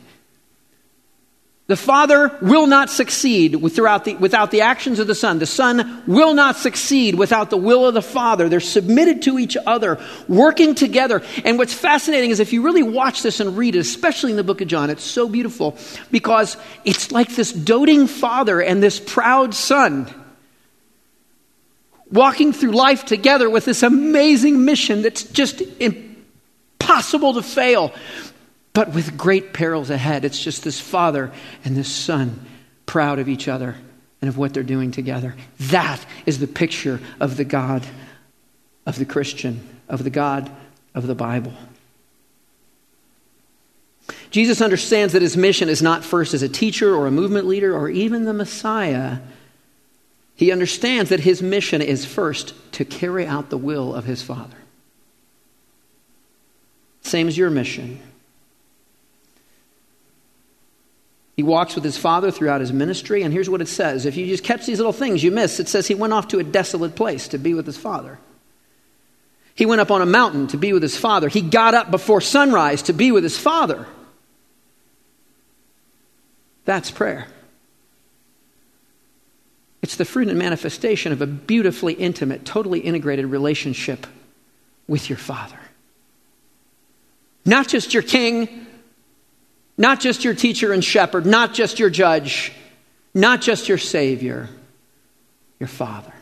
The 1.66 1.76
Father 1.76 2.36
will 2.42 2.66
not 2.66 2.90
succeed 2.90 3.54
without 3.54 4.04
the, 4.04 4.16
without 4.16 4.50
the 4.50 4.62
actions 4.62 4.98
of 4.98 5.06
the 5.06 5.14
Son. 5.14 5.38
The 5.38 5.46
Son 5.46 6.02
will 6.04 6.34
not 6.34 6.56
succeed 6.56 7.14
without 7.14 7.48
the 7.48 7.56
will 7.56 7.86
of 7.86 7.94
the 7.94 8.02
Father. 8.02 8.48
They're 8.48 8.58
submitted 8.58 9.22
to 9.22 9.38
each 9.38 9.56
other, 9.56 10.04
working 10.26 10.74
together. 10.74 11.22
And 11.44 11.58
what's 11.58 11.72
fascinating 11.72 12.30
is 12.30 12.40
if 12.40 12.52
you 12.52 12.62
really 12.62 12.82
watch 12.82 13.22
this 13.22 13.38
and 13.38 13.56
read 13.56 13.76
it, 13.76 13.78
especially 13.78 14.32
in 14.32 14.36
the 14.36 14.42
book 14.42 14.60
of 14.60 14.66
John, 14.66 14.90
it's 14.90 15.04
so 15.04 15.28
beautiful 15.28 15.78
because 16.10 16.56
it's 16.84 17.12
like 17.12 17.36
this 17.36 17.52
doting 17.52 18.08
Father 18.08 18.60
and 18.60 18.82
this 18.82 18.98
proud 18.98 19.54
Son 19.54 20.12
walking 22.10 22.52
through 22.52 22.72
life 22.72 23.04
together 23.04 23.48
with 23.48 23.64
this 23.64 23.84
amazing 23.84 24.64
mission 24.64 25.02
that's 25.02 25.22
just 25.22 25.60
impossible 25.78 26.09
to 26.80 27.42
fail 27.42 27.92
but 28.72 28.92
with 28.94 29.16
great 29.16 29.52
perils 29.52 29.90
ahead. 29.90 30.24
It's 30.24 30.42
just 30.42 30.62
this 30.62 30.80
father 30.80 31.32
and 31.64 31.76
this 31.76 31.90
son 31.90 32.46
proud 32.86 33.18
of 33.18 33.28
each 33.28 33.48
other 33.48 33.76
and 34.20 34.28
of 34.28 34.38
what 34.38 34.54
they're 34.54 34.62
doing 34.62 34.90
together. 34.90 35.34
That 35.58 36.04
is 36.26 36.38
the 36.38 36.46
picture 36.46 37.00
of 37.18 37.36
the 37.36 37.44
God 37.44 37.86
of 38.86 38.98
the 38.98 39.04
Christian, 39.04 39.66
of 39.88 40.04
the 40.04 40.10
God 40.10 40.50
of 40.94 41.06
the 41.06 41.14
Bible. 41.14 41.52
Jesus 44.30 44.60
understands 44.60 45.12
that 45.12 45.22
his 45.22 45.36
mission 45.36 45.68
is 45.68 45.82
not 45.82 46.04
first 46.04 46.34
as 46.34 46.42
a 46.42 46.48
teacher 46.48 46.94
or 46.94 47.06
a 47.06 47.10
movement 47.10 47.46
leader 47.46 47.76
or 47.76 47.88
even 47.88 48.24
the 48.24 48.32
Messiah. 48.32 49.18
He 50.36 50.52
understands 50.52 51.10
that 51.10 51.20
his 51.20 51.42
mission 51.42 51.82
is 51.82 52.04
first 52.04 52.54
to 52.72 52.84
carry 52.84 53.26
out 53.26 53.50
the 53.50 53.58
will 53.58 53.94
of 53.94 54.04
his 54.04 54.22
Father. 54.22 54.56
Same 57.02 57.28
as 57.28 57.36
your 57.36 57.50
mission. 57.50 58.00
He 61.36 61.42
walks 61.42 61.74
with 61.74 61.84
his 61.84 61.96
father 61.96 62.30
throughout 62.30 62.60
his 62.60 62.72
ministry, 62.72 63.22
and 63.22 63.32
here's 63.32 63.48
what 63.48 63.62
it 63.62 63.68
says. 63.68 64.04
If 64.04 64.16
you 64.16 64.26
just 64.26 64.44
catch 64.44 64.66
these 64.66 64.78
little 64.78 64.92
things 64.92 65.24
you 65.24 65.30
miss, 65.30 65.58
it 65.58 65.68
says 65.68 65.86
he 65.86 65.94
went 65.94 66.12
off 66.12 66.28
to 66.28 66.38
a 66.38 66.44
desolate 66.44 66.94
place 66.94 67.28
to 67.28 67.38
be 67.38 67.54
with 67.54 67.64
his 67.64 67.78
father. 67.78 68.18
He 69.54 69.64
went 69.64 69.80
up 69.80 69.90
on 69.90 70.02
a 70.02 70.06
mountain 70.06 70.48
to 70.48 70.56
be 70.56 70.72
with 70.72 70.82
his 70.82 70.98
father. 70.98 71.28
He 71.28 71.40
got 71.40 71.74
up 71.74 71.90
before 71.90 72.20
sunrise 72.20 72.82
to 72.82 72.92
be 72.92 73.10
with 73.10 73.22
his 73.22 73.38
father. 73.38 73.86
That's 76.66 76.90
prayer. 76.90 77.26
It's 79.82 79.96
the 79.96 80.04
fruit 80.04 80.28
and 80.28 80.38
manifestation 80.38 81.10
of 81.10 81.22
a 81.22 81.26
beautifully 81.26 81.94
intimate, 81.94 82.44
totally 82.44 82.80
integrated 82.80 83.26
relationship 83.26 84.06
with 84.86 85.08
your 85.08 85.18
father. 85.18 85.58
Not 87.44 87.68
just 87.68 87.94
your 87.94 88.02
king, 88.02 88.66
not 89.78 90.00
just 90.00 90.24
your 90.24 90.34
teacher 90.34 90.72
and 90.72 90.84
shepherd, 90.84 91.24
not 91.24 91.54
just 91.54 91.78
your 91.78 91.90
judge, 91.90 92.52
not 93.14 93.40
just 93.40 93.68
your 93.68 93.78
Savior, 93.78 94.48
your 95.58 95.68
Father. 95.68 96.12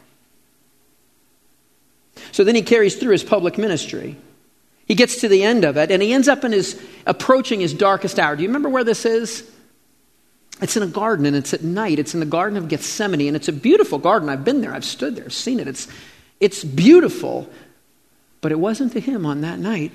So 2.33 2.45
then 2.45 2.55
he 2.55 2.63
carries 2.63 2.97
through 2.97 3.13
his 3.13 3.25
public 3.25 3.59
ministry. 3.59 4.17
He 4.87 4.95
gets 4.95 5.21
to 5.21 5.29
the 5.29 5.43
end 5.43 5.65
of 5.65 5.77
it, 5.77 5.91
and 5.91 6.03
he 6.03 6.13
ends 6.13 6.29
up 6.29 6.45
in 6.45 6.53
his 6.53 6.81
approaching 7.07 7.61
his 7.61 7.75
darkest 7.75 8.19
hour. 8.19 8.37
Do 8.37 8.43
you 8.43 8.49
remember 8.49 8.69
where 8.69 8.85
this 8.85 9.05
is? 9.05 9.49
It's 10.61 10.77
in 10.77 10.83
a 10.83 10.89
garden, 10.89 11.27
and 11.27 11.37
it's 11.37 11.53
at 11.53 11.63
night. 11.63 11.99
It's 11.99 12.15
in 12.15 12.21
the 12.21 12.27
Garden 12.27 12.59
of 12.59 12.69
Gethsemane, 12.69 13.27
and 13.27 13.37
it's 13.37 13.49
a 13.49 13.53
beautiful 13.53 13.99
garden. 13.99 14.29
I've 14.29 14.45
been 14.45 14.61
there, 14.61 14.75
I've 14.75 14.85
stood 14.85 15.15
there, 15.15 15.31
seen 15.31 15.61
it. 15.61 15.69
It's, 15.69 15.89
it's 16.41 16.65
beautiful, 16.65 17.49
but 18.41 18.51
it 18.51 18.59
wasn't 18.59 18.93
to 18.93 19.01
him 19.01 19.27
on 19.27 19.43
that 19.43 19.59
night. 19.59 19.93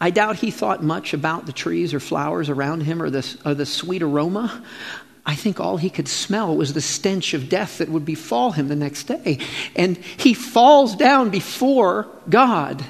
I 0.00 0.10
doubt 0.10 0.36
he 0.36 0.50
thought 0.50 0.82
much 0.82 1.12
about 1.12 1.46
the 1.46 1.52
trees 1.52 1.92
or 1.92 2.00
flowers 2.00 2.48
around 2.48 2.82
him 2.82 3.02
or 3.02 3.10
the, 3.10 3.38
or 3.44 3.54
the 3.54 3.66
sweet 3.66 4.02
aroma. 4.02 4.64
I 5.26 5.34
think 5.34 5.60
all 5.60 5.76
he 5.76 5.90
could 5.90 6.08
smell 6.08 6.56
was 6.56 6.72
the 6.72 6.80
stench 6.80 7.34
of 7.34 7.50
death 7.50 7.78
that 7.78 7.90
would 7.90 8.06
befall 8.06 8.52
him 8.52 8.68
the 8.68 8.76
next 8.76 9.04
day. 9.04 9.38
And 9.76 9.98
he 9.98 10.32
falls 10.32 10.96
down 10.96 11.28
before 11.28 12.08
God 12.28 12.82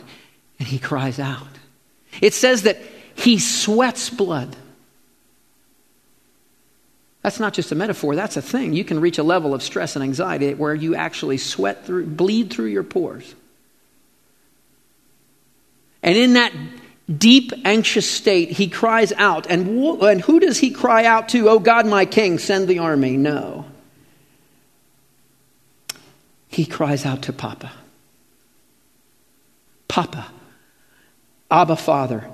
and 0.58 0.68
he 0.68 0.78
cries 0.78 1.18
out. 1.18 1.48
It 2.20 2.34
says 2.34 2.62
that 2.62 2.78
he 3.16 3.38
sweats 3.38 4.08
blood. 4.08 4.56
That's 7.22 7.40
not 7.40 7.52
just 7.52 7.72
a 7.72 7.74
metaphor, 7.74 8.14
that's 8.14 8.36
a 8.36 8.42
thing. 8.42 8.72
You 8.72 8.84
can 8.84 9.00
reach 9.00 9.18
a 9.18 9.22
level 9.22 9.52
of 9.52 9.62
stress 9.62 9.96
and 9.96 10.02
anxiety 10.02 10.54
where 10.54 10.74
you 10.74 10.94
actually 10.94 11.36
sweat 11.36 11.84
through, 11.84 12.06
bleed 12.06 12.50
through 12.50 12.66
your 12.66 12.84
pores. 12.84 13.34
And 16.02 16.16
in 16.16 16.34
that 16.34 16.52
deep, 17.16 17.52
anxious 17.64 18.10
state, 18.10 18.50
he 18.50 18.68
cries 18.68 19.12
out. 19.12 19.46
And, 19.48 19.68
and 20.02 20.20
who 20.20 20.40
does 20.40 20.58
he 20.58 20.70
cry 20.70 21.04
out 21.04 21.28
to? 21.30 21.48
Oh 21.48 21.58
God, 21.58 21.86
my 21.86 22.04
king, 22.04 22.38
send 22.38 22.68
the 22.68 22.78
army. 22.78 23.16
No. 23.16 23.66
He 26.48 26.66
cries 26.66 27.06
out 27.06 27.22
to 27.22 27.32
Papa. 27.32 27.72
Papa, 29.88 30.30
Abba, 31.50 31.76
Father, 31.76 32.30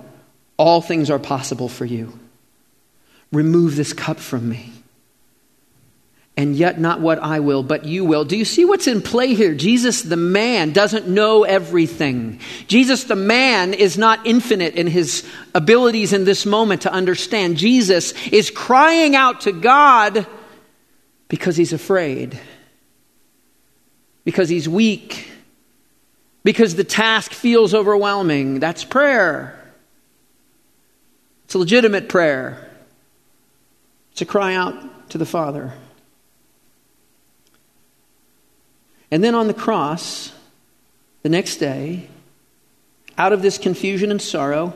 all 0.59 0.83
things 0.83 1.11
are 1.11 1.19
possible 1.19 1.69
for 1.69 1.87
you. 1.87 2.19
Remove 3.33 3.77
this 3.77 3.93
cup 3.93 4.19
from 4.19 4.49
me 4.49 4.73
and 6.37 6.55
yet 6.55 6.79
not 6.79 7.01
what 7.01 7.19
I 7.19 7.41
will, 7.41 7.63
but 7.63 7.87
you 7.87 8.05
will. 8.05 8.25
Do 8.25 8.37
you 8.37 8.45
see 8.45 8.67
what's 8.67 8.87
in 8.87 9.01
play 9.01 9.35
here? 9.35 9.55
Jesus, 9.55 10.03
the 10.03 10.19
man, 10.19 10.73
doesn't 10.73 11.09
know 11.09 11.45
everything. 11.45 12.41
Jesus, 12.67 13.05
the 13.05 13.17
man, 13.17 13.73
is 13.73 13.97
not 13.97 14.27
infinite 14.27 14.75
in 14.75 14.87
his 14.87 15.27
abilities 15.55 16.13
in 16.13 16.25
this 16.25 16.45
moment 16.45 16.83
to 16.83 16.93
understand. 16.93 17.57
Jesus 17.57 18.13
is 18.27 18.51
crying 18.51 19.17
out 19.17 19.43
to 19.43 19.53
God 19.53 20.27
because 21.29 21.57
he's 21.57 21.73
afraid, 21.73 22.39
because 24.25 24.51
he's 24.51 24.69
weak, 24.69 25.31
because 26.45 26.75
the 26.75 26.85
task 26.85 27.33
feels 27.33 27.73
overwhelming. 27.73 28.61
That's 28.61 28.85
prayer. 28.85 29.59
It's 31.47 31.55
a 31.55 31.59
legitimate 31.59 32.11
prayer. 32.11 32.71
It's 34.13 34.21
a 34.21 34.27
cry 34.27 34.55
out 34.55 35.11
to 35.11 35.19
the 35.19 35.27
Father. 35.27 35.73
And 39.11 39.23
then 39.23 39.35
on 39.35 39.47
the 39.47 39.55
cross, 39.55 40.33
the 41.23 41.29
next 41.29 41.57
day, 41.57 42.09
out 43.19 43.33
of 43.33 43.43
this 43.43 43.59
confusion 43.59 44.11
and 44.11 44.21
sorrow, 44.21 44.75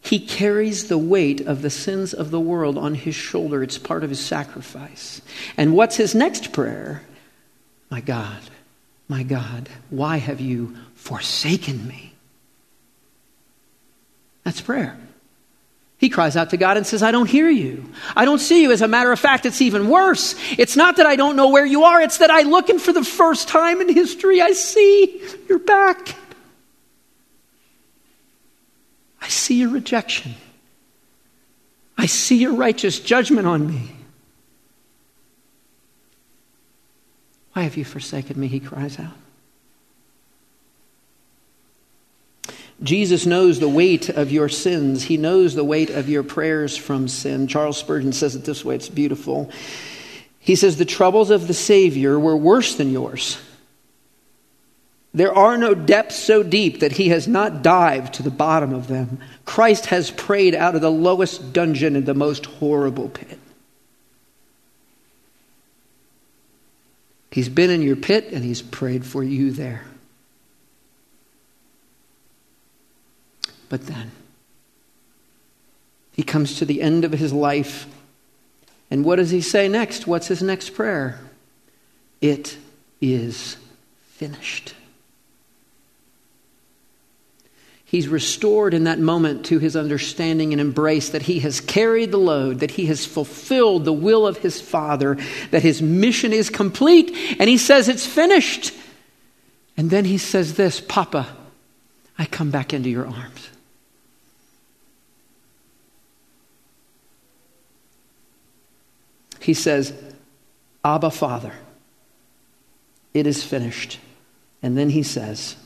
he 0.00 0.20
carries 0.20 0.88
the 0.88 0.98
weight 0.98 1.40
of 1.40 1.62
the 1.62 1.70
sins 1.70 2.14
of 2.14 2.30
the 2.30 2.40
world 2.40 2.78
on 2.78 2.94
his 2.94 3.14
shoulder. 3.14 3.62
It's 3.62 3.78
part 3.78 4.04
of 4.04 4.10
his 4.10 4.20
sacrifice. 4.20 5.20
And 5.56 5.74
what's 5.74 5.96
his 5.96 6.14
next 6.14 6.52
prayer? 6.52 7.02
My 7.90 8.00
God, 8.00 8.40
my 9.08 9.22
God, 9.22 9.68
why 9.90 10.18
have 10.18 10.40
you 10.40 10.76
forsaken 10.94 11.86
me? 11.86 12.12
That's 14.44 14.60
prayer. 14.60 14.98
He 15.98 16.08
cries 16.08 16.36
out 16.36 16.50
to 16.50 16.56
God 16.56 16.76
and 16.76 16.86
says, 16.86 17.02
I 17.02 17.10
don't 17.10 17.28
hear 17.28 17.50
you. 17.50 17.84
I 18.14 18.24
don't 18.24 18.38
see 18.38 18.62
you. 18.62 18.70
As 18.70 18.82
a 18.82 18.88
matter 18.88 19.10
of 19.10 19.18
fact, 19.18 19.44
it's 19.46 19.60
even 19.60 19.88
worse. 19.88 20.36
It's 20.56 20.76
not 20.76 20.96
that 20.96 21.06
I 21.06 21.16
don't 21.16 21.34
know 21.34 21.48
where 21.48 21.66
you 21.66 21.84
are, 21.84 22.00
it's 22.00 22.18
that 22.18 22.30
I 22.30 22.42
look 22.42 22.68
and 22.68 22.80
for 22.80 22.92
the 22.92 23.04
first 23.04 23.48
time 23.48 23.80
in 23.80 23.92
history, 23.92 24.40
I 24.40 24.52
see 24.52 25.20
your 25.48 25.58
back. 25.58 26.14
I 29.20 29.26
see 29.26 29.56
your 29.56 29.70
rejection. 29.70 30.34
I 31.98 32.06
see 32.06 32.36
your 32.36 32.54
righteous 32.54 33.00
judgment 33.00 33.48
on 33.48 33.66
me. 33.66 33.90
Why 37.54 37.64
have 37.64 37.76
you 37.76 37.84
forsaken 37.84 38.38
me? 38.38 38.46
He 38.46 38.60
cries 38.60 39.00
out. 39.00 39.16
Jesus 42.82 43.26
knows 43.26 43.58
the 43.58 43.68
weight 43.68 44.08
of 44.08 44.30
your 44.30 44.48
sins. 44.48 45.02
He 45.02 45.16
knows 45.16 45.54
the 45.54 45.64
weight 45.64 45.90
of 45.90 46.08
your 46.08 46.22
prayers 46.22 46.76
from 46.76 47.08
sin. 47.08 47.48
Charles 47.48 47.78
Spurgeon 47.78 48.12
says 48.12 48.36
it 48.36 48.44
this 48.44 48.64
way, 48.64 48.76
it's 48.76 48.88
beautiful. 48.88 49.50
He 50.38 50.54
says, 50.54 50.76
The 50.76 50.84
troubles 50.84 51.30
of 51.30 51.48
the 51.48 51.54
Savior 51.54 52.18
were 52.18 52.36
worse 52.36 52.76
than 52.76 52.92
yours. 52.92 53.38
There 55.12 55.34
are 55.34 55.58
no 55.58 55.74
depths 55.74 56.16
so 56.16 56.42
deep 56.42 56.80
that 56.80 56.92
he 56.92 57.08
has 57.08 57.26
not 57.26 57.62
dived 57.62 58.14
to 58.14 58.22
the 58.22 58.30
bottom 58.30 58.72
of 58.72 58.86
them. 58.86 59.20
Christ 59.44 59.86
has 59.86 60.10
prayed 60.10 60.54
out 60.54 60.74
of 60.74 60.80
the 60.80 60.90
lowest 60.90 61.52
dungeon 61.52 61.96
in 61.96 62.04
the 62.04 62.14
most 62.14 62.46
horrible 62.46 63.08
pit. 63.08 63.38
He's 67.30 67.48
been 67.48 67.70
in 67.70 67.82
your 67.82 67.96
pit 67.96 68.28
and 68.32 68.44
he's 68.44 68.62
prayed 68.62 69.04
for 69.04 69.22
you 69.22 69.50
there. 69.50 69.84
But 73.68 73.86
then, 73.86 74.10
he 76.12 76.22
comes 76.22 76.56
to 76.58 76.64
the 76.64 76.82
end 76.82 77.04
of 77.04 77.12
his 77.12 77.32
life. 77.32 77.86
And 78.90 79.04
what 79.04 79.16
does 79.16 79.30
he 79.30 79.40
say 79.40 79.68
next? 79.68 80.06
What's 80.06 80.28
his 80.28 80.42
next 80.42 80.70
prayer? 80.70 81.20
It 82.20 82.56
is 83.00 83.56
finished. 84.02 84.74
He's 87.84 88.08
restored 88.08 88.74
in 88.74 88.84
that 88.84 88.98
moment 88.98 89.46
to 89.46 89.58
his 89.58 89.74
understanding 89.74 90.52
and 90.52 90.60
embrace 90.60 91.08
that 91.10 91.22
he 91.22 91.38
has 91.40 91.60
carried 91.60 92.10
the 92.10 92.18
load, 92.18 92.60
that 92.60 92.72
he 92.72 92.84
has 92.86 93.06
fulfilled 93.06 93.86
the 93.86 93.94
will 93.94 94.26
of 94.26 94.36
his 94.36 94.60
Father, 94.60 95.16
that 95.52 95.62
his 95.62 95.80
mission 95.80 96.34
is 96.34 96.50
complete, 96.50 97.10
and 97.38 97.48
he 97.48 97.56
says 97.56 97.88
it's 97.88 98.04
finished. 98.04 98.74
And 99.78 99.88
then 99.88 100.04
he 100.04 100.18
says 100.18 100.54
this 100.54 100.82
Papa, 100.82 101.34
I 102.18 102.26
come 102.26 102.50
back 102.50 102.74
into 102.74 102.90
your 102.90 103.06
arms. 103.06 103.48
He 109.48 109.54
says, 109.54 109.94
Abba, 110.84 111.10
Father, 111.10 111.54
it 113.14 113.26
is 113.26 113.42
finished. 113.42 113.98
And 114.62 114.76
then 114.76 114.90
he 114.90 115.02
says, 115.02 115.56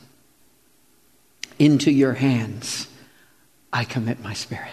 Into 1.59 1.91
your 1.91 2.13
hands 2.13 2.87
I 3.73 3.83
commit 3.83 4.23
my 4.23 4.35
spirit. 4.35 4.71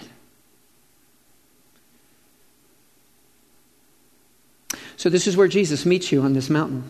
So, 4.97 5.09
this 5.09 5.26
is 5.26 5.37
where 5.37 5.49
Jesus 5.49 5.85
meets 5.85 6.12
you 6.12 6.23
on 6.23 6.33
this 6.33 6.49
mountain. 6.49 6.88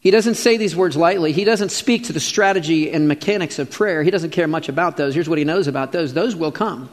He 0.00 0.10
doesn't 0.10 0.34
say 0.34 0.56
these 0.56 0.74
words 0.74 0.96
lightly. 0.96 1.30
He 1.30 1.44
doesn't 1.44 1.70
speak 1.70 2.06
to 2.06 2.12
the 2.12 2.18
strategy 2.18 2.90
and 2.90 3.06
mechanics 3.06 3.60
of 3.60 3.70
prayer. 3.70 4.02
He 4.02 4.10
doesn't 4.10 4.30
care 4.30 4.48
much 4.48 4.68
about 4.68 4.96
those. 4.96 5.14
Here's 5.14 5.28
what 5.28 5.38
he 5.38 5.44
knows 5.44 5.68
about 5.68 5.92
those 5.92 6.14
those 6.14 6.34
will 6.34 6.50
come. 6.50 6.90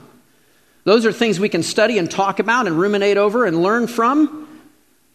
Those 0.85 1.05
are 1.05 1.11
things 1.11 1.39
we 1.39 1.49
can 1.49 1.63
study 1.63 1.97
and 1.97 2.09
talk 2.09 2.39
about 2.39 2.67
and 2.67 2.79
ruminate 2.79 3.17
over 3.17 3.45
and 3.45 3.61
learn 3.61 3.87
from. 3.87 4.47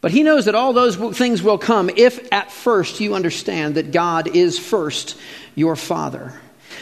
But 0.01 0.11
he 0.11 0.23
knows 0.23 0.47
that 0.47 0.55
all 0.55 0.73
those 0.73 0.97
things 1.17 1.43
will 1.43 1.59
come 1.59 1.91
if 1.97 2.33
at 2.33 2.51
first 2.51 3.01
you 3.01 3.15
understand 3.15 3.77
that 3.77 3.93
God 3.93 4.35
is 4.35 4.59
first 4.59 5.17
your 5.55 5.77
Father. 5.77 6.39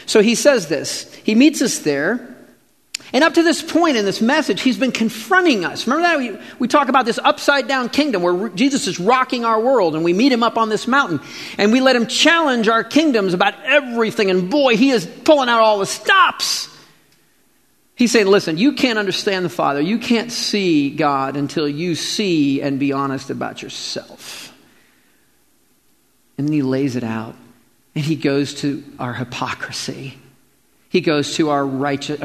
So 0.06 0.22
he 0.22 0.34
says 0.34 0.68
this. 0.68 1.12
He 1.16 1.34
meets 1.34 1.60
us 1.60 1.80
there. 1.80 2.36
And 3.12 3.24
up 3.24 3.34
to 3.34 3.42
this 3.42 3.62
point 3.62 3.96
in 3.96 4.04
this 4.04 4.20
message, 4.20 4.60
he's 4.60 4.78
been 4.78 4.92
confronting 4.92 5.64
us. 5.64 5.86
Remember 5.86 6.02
that? 6.02 6.18
We, 6.18 6.46
we 6.58 6.68
talk 6.68 6.88
about 6.88 7.06
this 7.06 7.18
upside 7.18 7.66
down 7.66 7.88
kingdom 7.88 8.22
where 8.22 8.48
Jesus 8.50 8.86
is 8.86 9.00
rocking 9.00 9.44
our 9.44 9.60
world 9.60 9.94
and 9.94 10.04
we 10.04 10.12
meet 10.12 10.30
him 10.30 10.42
up 10.42 10.58
on 10.58 10.68
this 10.68 10.86
mountain 10.86 11.20
and 11.56 11.72
we 11.72 11.80
let 11.80 11.96
him 11.96 12.06
challenge 12.06 12.68
our 12.68 12.84
kingdoms 12.84 13.34
about 13.34 13.54
everything. 13.64 14.30
And 14.30 14.50
boy, 14.50 14.76
he 14.76 14.90
is 14.90 15.06
pulling 15.06 15.48
out 15.48 15.60
all 15.60 15.78
the 15.78 15.86
stops. 15.86 16.68
He's 17.98 18.12
saying, 18.12 18.28
listen, 18.28 18.58
you 18.58 18.74
can't 18.74 18.96
understand 18.96 19.44
the 19.44 19.48
Father. 19.50 19.80
You 19.80 19.98
can't 19.98 20.30
see 20.30 20.88
God 20.90 21.36
until 21.36 21.68
you 21.68 21.96
see 21.96 22.62
and 22.62 22.78
be 22.78 22.92
honest 22.92 23.28
about 23.28 23.60
yourself. 23.60 24.54
And 26.38 26.46
then 26.46 26.52
he 26.52 26.62
lays 26.62 26.94
it 26.94 27.02
out 27.02 27.34
and 27.96 28.04
he 28.04 28.14
goes 28.14 28.54
to 28.60 28.84
our 29.00 29.14
hypocrisy 29.14 30.16
he 30.90 31.02
goes 31.02 31.34
to 31.36 31.50
our, 31.50 31.66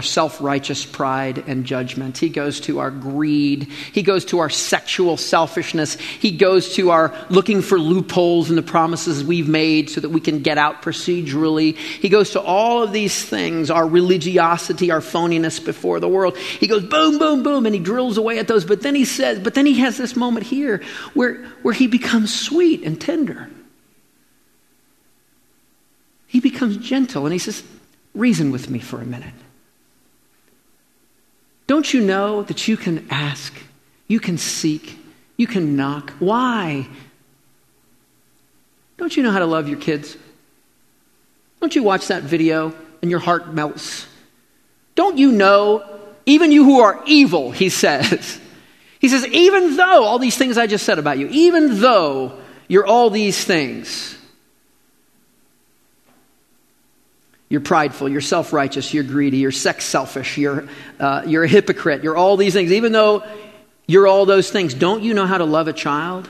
self 0.02 0.40
righteous 0.40 0.86
pride 0.86 1.44
and 1.48 1.66
judgment. 1.66 2.18
He 2.18 2.30
goes 2.30 2.62
to 2.62 2.80
our 2.80 2.92
greed. 2.92 3.64
He 3.64 4.04
goes 4.04 4.24
to 4.26 4.40
our 4.40 4.50
sexual 4.50 5.18
selfishness. 5.18 5.96
He 5.96 6.32
goes 6.32 6.76
to 6.76 6.92
our 6.92 7.14
looking 7.30 7.62
for 7.62 7.78
loopholes 7.78 8.50
in 8.50 8.56
the 8.56 8.62
promises 8.62 9.22
we've 9.22 9.50
made 9.50 9.90
so 9.90 10.00
that 10.00 10.10
we 10.10 10.22
can 10.22 10.42
get 10.44 10.58
out 10.58 10.82
procedurally. 10.82 11.76
He 11.76 12.08
goes 12.08 12.32
to 12.32 12.42
all 12.42 12.82
of 12.82 12.94
these 12.94 13.26
things 13.26 13.70
our 13.70 13.86
religiosity, 13.86 14.92
our 14.92 15.02
phoniness 15.02 15.64
before 15.64 16.00
the 16.00 16.08
world. 16.08 16.38
He 16.38 16.68
goes 16.68 16.86
boom, 16.86 17.20
boom, 17.20 17.44
boom, 17.44 17.66
and 17.66 17.76
he 17.76 17.82
drills 17.82 18.18
away 18.18 18.40
at 18.40 18.48
those. 18.48 18.64
But 18.64 18.82
then 18.82 18.96
he 18.96 19.04
says, 19.04 19.40
but 19.40 19.56
then 19.56 19.66
he 19.66 19.80
has 19.80 19.98
this 19.98 20.16
moment 20.16 20.46
here 20.46 20.82
where, 21.14 21.44
where 21.64 21.74
he 21.74 21.88
becomes 21.88 22.34
sweet 22.34 22.84
and 22.84 23.00
tender. 23.00 23.50
He 26.28 26.40
becomes 26.40 26.78
gentle 26.78 27.26
and 27.26 27.34
he 27.34 27.40
says, 27.40 27.62
Reason 28.16 28.52
with 28.52 28.70
me 28.70 28.80
for 28.80 29.02
a 29.02 29.06
minute. 29.06 29.34
Don't 31.66 31.94
you 31.94 32.02
know 32.02 32.44
that 32.44 32.68
you 32.68 32.78
can 32.78 33.08
ask, 33.10 33.54
you 34.08 34.20
can 34.20 34.38
seek, 34.38 34.98
you 35.38 35.48
can 35.48 35.76
knock? 35.76 36.12
Why? 36.20 36.88
Don't 38.98 39.16
you 39.16 39.24
know 39.24 39.32
how 39.32 39.40
to 39.40 39.46
love 39.46 39.68
your 39.68 39.80
kids? 39.80 40.16
Don't 41.60 41.76
you 41.76 41.84
watch 41.84 42.08
that 42.08 42.24
video 42.24 42.74
and 43.02 43.10
your 43.10 43.20
heart 43.20 43.54
melts? 43.54 44.06
Don't 44.96 45.18
you 45.18 45.32
know, 45.32 45.84
even 46.26 46.52
you 46.52 46.64
who 46.64 46.82
are 46.82 47.02
evil, 47.06 47.52
he 47.52 47.70
says, 47.70 48.40
he 49.00 49.10
says, 49.10 49.26
even 49.28 49.76
though 49.76 50.04
all 50.04 50.20
these 50.20 50.38
things 50.38 50.58
I 50.58 50.68
just 50.68 50.86
said 50.86 51.00
about 51.00 51.18
you, 51.18 51.28
even 51.30 51.80
though 51.80 52.38
you're 52.68 52.86
all 52.86 53.10
these 53.10 53.44
things, 53.44 54.18
You're 57.54 57.62
prideful, 57.62 58.10
you're 58.10 58.20
self 58.20 58.52
righteous, 58.52 58.96
you're 58.96 59.04
greedy, 59.04 59.38
you're 59.38 59.52
sex 59.52 59.86
selfish, 59.86 60.40
you're, 60.40 60.68
uh, 61.00 61.22
you're 61.28 61.44
a 61.44 61.48
hypocrite, 61.48 62.04
you're 62.04 62.18
all 62.18 62.36
these 62.36 62.52
things. 62.52 62.72
Even 62.72 62.94
though 62.94 63.24
you're 63.86 64.08
all 64.08 64.26
those 64.26 64.50
things, 64.50 64.74
don't 64.74 65.04
you 65.04 65.14
know 65.14 65.28
how 65.28 65.38
to 65.38 65.46
love 65.46 65.68
a 65.68 65.74
child? 65.74 66.28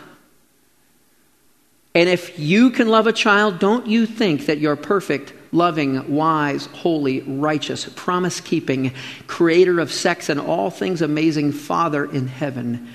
And 1.96 2.10
if 2.10 2.38
you 2.38 2.72
can 2.72 2.90
love 2.90 3.08
a 3.08 3.14
child, 3.14 3.60
don't 3.60 3.88
you 3.88 4.06
think 4.06 4.48
that 4.48 4.58
your 4.58 4.76
perfect, 4.76 5.32
loving, 5.54 6.14
wise, 6.14 6.66
holy, 6.66 7.22
righteous, 7.22 7.86
promise 7.96 8.42
keeping, 8.42 8.92
creator 9.26 9.80
of 9.80 9.94
sex 9.94 10.28
and 10.28 10.42
all 10.42 10.70
things 10.70 11.02
amazing 11.02 11.54
Father 11.54 12.04
in 12.04 12.28
heaven 12.28 12.94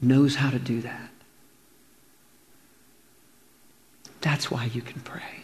knows 0.00 0.36
how 0.36 0.48
to 0.48 0.58
do 0.58 0.80
that? 0.80 1.10
That's 4.22 4.50
why 4.50 4.70
you 4.72 4.80
can 4.80 5.02
pray. 5.02 5.38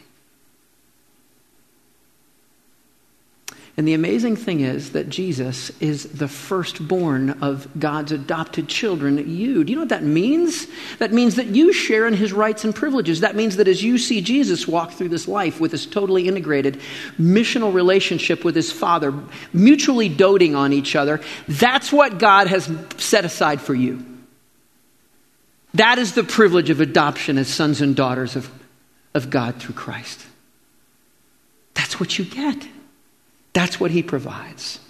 And 3.76 3.88
the 3.88 3.94
amazing 3.94 4.36
thing 4.36 4.60
is 4.60 4.92
that 4.92 5.08
Jesus 5.08 5.70
is 5.80 6.04
the 6.04 6.28
firstborn 6.28 7.30
of 7.42 7.66
God's 7.76 8.12
adopted 8.12 8.68
children, 8.68 9.18
you. 9.28 9.64
Do 9.64 9.72
you 9.72 9.76
know 9.76 9.82
what 9.82 9.88
that 9.88 10.04
means? 10.04 10.68
That 10.98 11.12
means 11.12 11.34
that 11.34 11.46
you 11.46 11.72
share 11.72 12.06
in 12.06 12.14
his 12.14 12.32
rights 12.32 12.62
and 12.62 12.72
privileges. 12.72 13.20
That 13.20 13.34
means 13.34 13.56
that 13.56 13.66
as 13.66 13.82
you 13.82 13.98
see 13.98 14.20
Jesus 14.20 14.68
walk 14.68 14.92
through 14.92 15.08
this 15.08 15.26
life 15.26 15.58
with 15.58 15.72
this 15.72 15.86
totally 15.86 16.28
integrated 16.28 16.80
missional 17.18 17.74
relationship 17.74 18.44
with 18.44 18.54
his 18.54 18.70
Father, 18.70 19.12
mutually 19.52 20.08
doting 20.08 20.54
on 20.54 20.72
each 20.72 20.94
other, 20.94 21.20
that's 21.48 21.92
what 21.92 22.18
God 22.18 22.46
has 22.46 22.70
set 22.98 23.24
aside 23.24 23.60
for 23.60 23.74
you. 23.74 24.04
That 25.74 25.98
is 25.98 26.14
the 26.14 26.22
privilege 26.22 26.70
of 26.70 26.80
adoption 26.80 27.38
as 27.38 27.48
sons 27.48 27.80
and 27.80 27.96
daughters 27.96 28.36
of, 28.36 28.48
of 29.14 29.30
God 29.30 29.56
through 29.56 29.74
Christ. 29.74 30.24
That's 31.74 31.98
what 31.98 32.16
you 32.20 32.24
get. 32.24 32.68
That's 33.54 33.80
what 33.80 33.90
he 33.90 34.02
provides. 34.02 34.80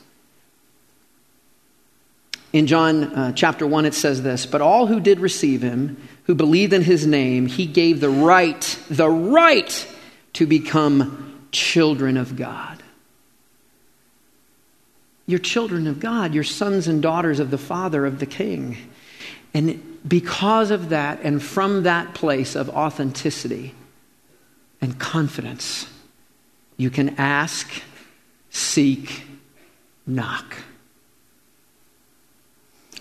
In 2.52 2.66
John 2.66 3.04
uh, 3.04 3.32
chapter 3.32 3.66
1, 3.66 3.84
it 3.84 3.94
says 3.94 4.22
this 4.22 4.46
But 4.46 4.60
all 4.60 4.86
who 4.86 5.00
did 5.00 5.20
receive 5.20 5.62
him, 5.62 5.96
who 6.24 6.34
believed 6.34 6.72
in 6.72 6.82
his 6.82 7.06
name, 7.06 7.46
he 7.46 7.66
gave 7.66 8.00
the 8.00 8.10
right, 8.10 8.78
the 8.90 9.08
right 9.08 9.94
to 10.34 10.46
become 10.46 11.46
children 11.52 12.16
of 12.16 12.36
God. 12.36 12.82
You're 15.26 15.38
children 15.38 15.86
of 15.86 16.00
God. 16.00 16.34
You're 16.34 16.44
sons 16.44 16.86
and 16.86 17.02
daughters 17.02 17.40
of 17.40 17.50
the 17.50 17.58
Father, 17.58 18.04
of 18.04 18.18
the 18.18 18.26
King. 18.26 18.76
And 19.52 19.98
because 20.06 20.70
of 20.70 20.90
that, 20.90 21.20
and 21.22 21.42
from 21.42 21.84
that 21.84 22.14
place 22.14 22.54
of 22.54 22.68
authenticity 22.70 23.74
and 24.80 24.98
confidence, 24.98 25.86
you 26.76 26.90
can 26.90 27.16
ask 27.18 27.82
seek, 28.54 29.24
knock. 30.06 30.56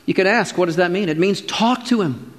You 0.06 0.14
could 0.14 0.28
ask, 0.28 0.58
what 0.58 0.66
does 0.66 0.78
that 0.78 0.92
mean? 0.92 1.08
It 1.08 1.18
means 1.18 1.42
talk 1.42 1.86
to 1.86 2.02
him 2.02 2.34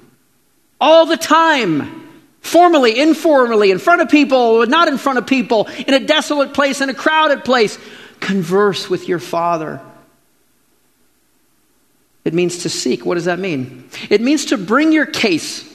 all 0.79 1.05
the 1.05 1.17
time. 1.17 2.03
Formally, 2.41 2.99
informally, 2.99 3.71
in 3.71 3.79
front 3.79 4.01
of 4.01 4.09
people, 4.09 4.67
not 4.67 4.87
in 4.87 4.99
front 4.99 5.17
of 5.17 5.25
people, 5.25 5.67
in 5.87 5.95
a 5.95 5.99
desolate 5.99 6.53
place, 6.53 6.79
in 6.79 6.89
a 6.89 6.93
crowded 6.93 7.43
place. 7.43 7.79
Converse 8.19 8.87
with 8.87 9.07
your 9.07 9.17
Father. 9.17 9.81
It 12.23 12.35
means 12.35 12.59
to 12.59 12.69
seek. 12.69 13.03
What 13.03 13.15
does 13.15 13.25
that 13.25 13.39
mean? 13.39 13.89
It 14.11 14.21
means 14.21 14.45
to 14.45 14.57
bring 14.57 14.91
your 14.91 15.07
case. 15.07 15.67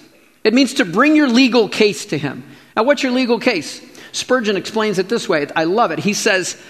It 0.45 0.55
means 0.55 0.75
to 0.75 0.85
bring 0.85 1.17
your 1.17 1.29
legal 1.29 1.69
case 1.69 2.07
to 2.07 2.19
Him. 2.19 2.45
Now, 2.77 2.85
what's 2.85 3.03
your 3.03 3.13
legal 3.13 3.41
case? 3.41 3.81
Spurgeon 4.13 4.57
explains 4.57 4.99
it 5.01 5.09
this 5.09 5.29
way. 5.29 5.49
I 5.57 5.65
love 5.65 5.91
it. 5.91 5.99
He 5.99 6.13
says, 6.13 6.61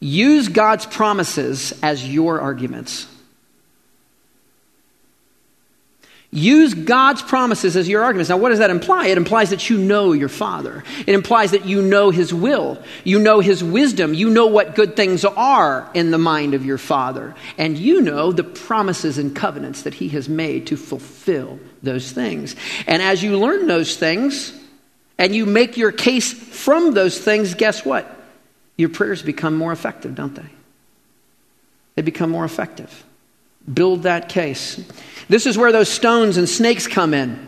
Use 0.00 0.48
God's 0.48 0.86
promises 0.86 1.78
as 1.82 2.06
your 2.08 2.40
arguments. 2.40 3.06
Use 6.32 6.74
God's 6.74 7.22
promises 7.22 7.76
as 7.76 7.88
your 7.88 8.04
arguments. 8.04 8.30
Now, 8.30 8.36
what 8.36 8.50
does 8.50 8.60
that 8.60 8.70
imply? 8.70 9.08
It 9.08 9.18
implies 9.18 9.50
that 9.50 9.68
you 9.68 9.76
know 9.76 10.12
your 10.12 10.28
Father. 10.28 10.84
It 11.04 11.14
implies 11.14 11.50
that 11.50 11.66
you 11.66 11.82
know 11.82 12.10
His 12.10 12.32
will. 12.32 12.80
You 13.02 13.18
know 13.18 13.40
His 13.40 13.64
wisdom. 13.64 14.14
You 14.14 14.30
know 14.30 14.46
what 14.46 14.76
good 14.76 14.94
things 14.94 15.24
are 15.24 15.90
in 15.92 16.12
the 16.12 16.18
mind 16.18 16.54
of 16.54 16.64
your 16.64 16.78
Father. 16.78 17.34
And 17.58 17.76
you 17.76 18.00
know 18.00 18.30
the 18.30 18.44
promises 18.44 19.18
and 19.18 19.34
covenants 19.34 19.82
that 19.82 19.94
He 19.94 20.08
has 20.10 20.28
made 20.28 20.68
to 20.68 20.76
fulfill 20.76 21.58
those 21.82 22.12
things. 22.12 22.54
And 22.86 23.02
as 23.02 23.24
you 23.24 23.36
learn 23.36 23.66
those 23.66 23.96
things 23.96 24.56
and 25.18 25.34
you 25.34 25.46
make 25.46 25.76
your 25.76 25.90
case 25.90 26.32
from 26.32 26.94
those 26.94 27.18
things, 27.18 27.54
guess 27.54 27.84
what? 27.84 28.19
Your 28.80 28.88
prayers 28.88 29.22
become 29.22 29.56
more 29.56 29.72
effective, 29.72 30.14
don't 30.14 30.34
they? 30.34 30.48
They 31.96 32.02
become 32.02 32.30
more 32.30 32.46
effective. 32.46 33.04
Build 33.72 34.04
that 34.04 34.30
case. 34.30 34.82
This 35.28 35.44
is 35.46 35.58
where 35.58 35.70
those 35.70 35.90
stones 35.90 36.38
and 36.38 36.48
snakes 36.48 36.86
come 36.86 37.12
in. 37.12 37.46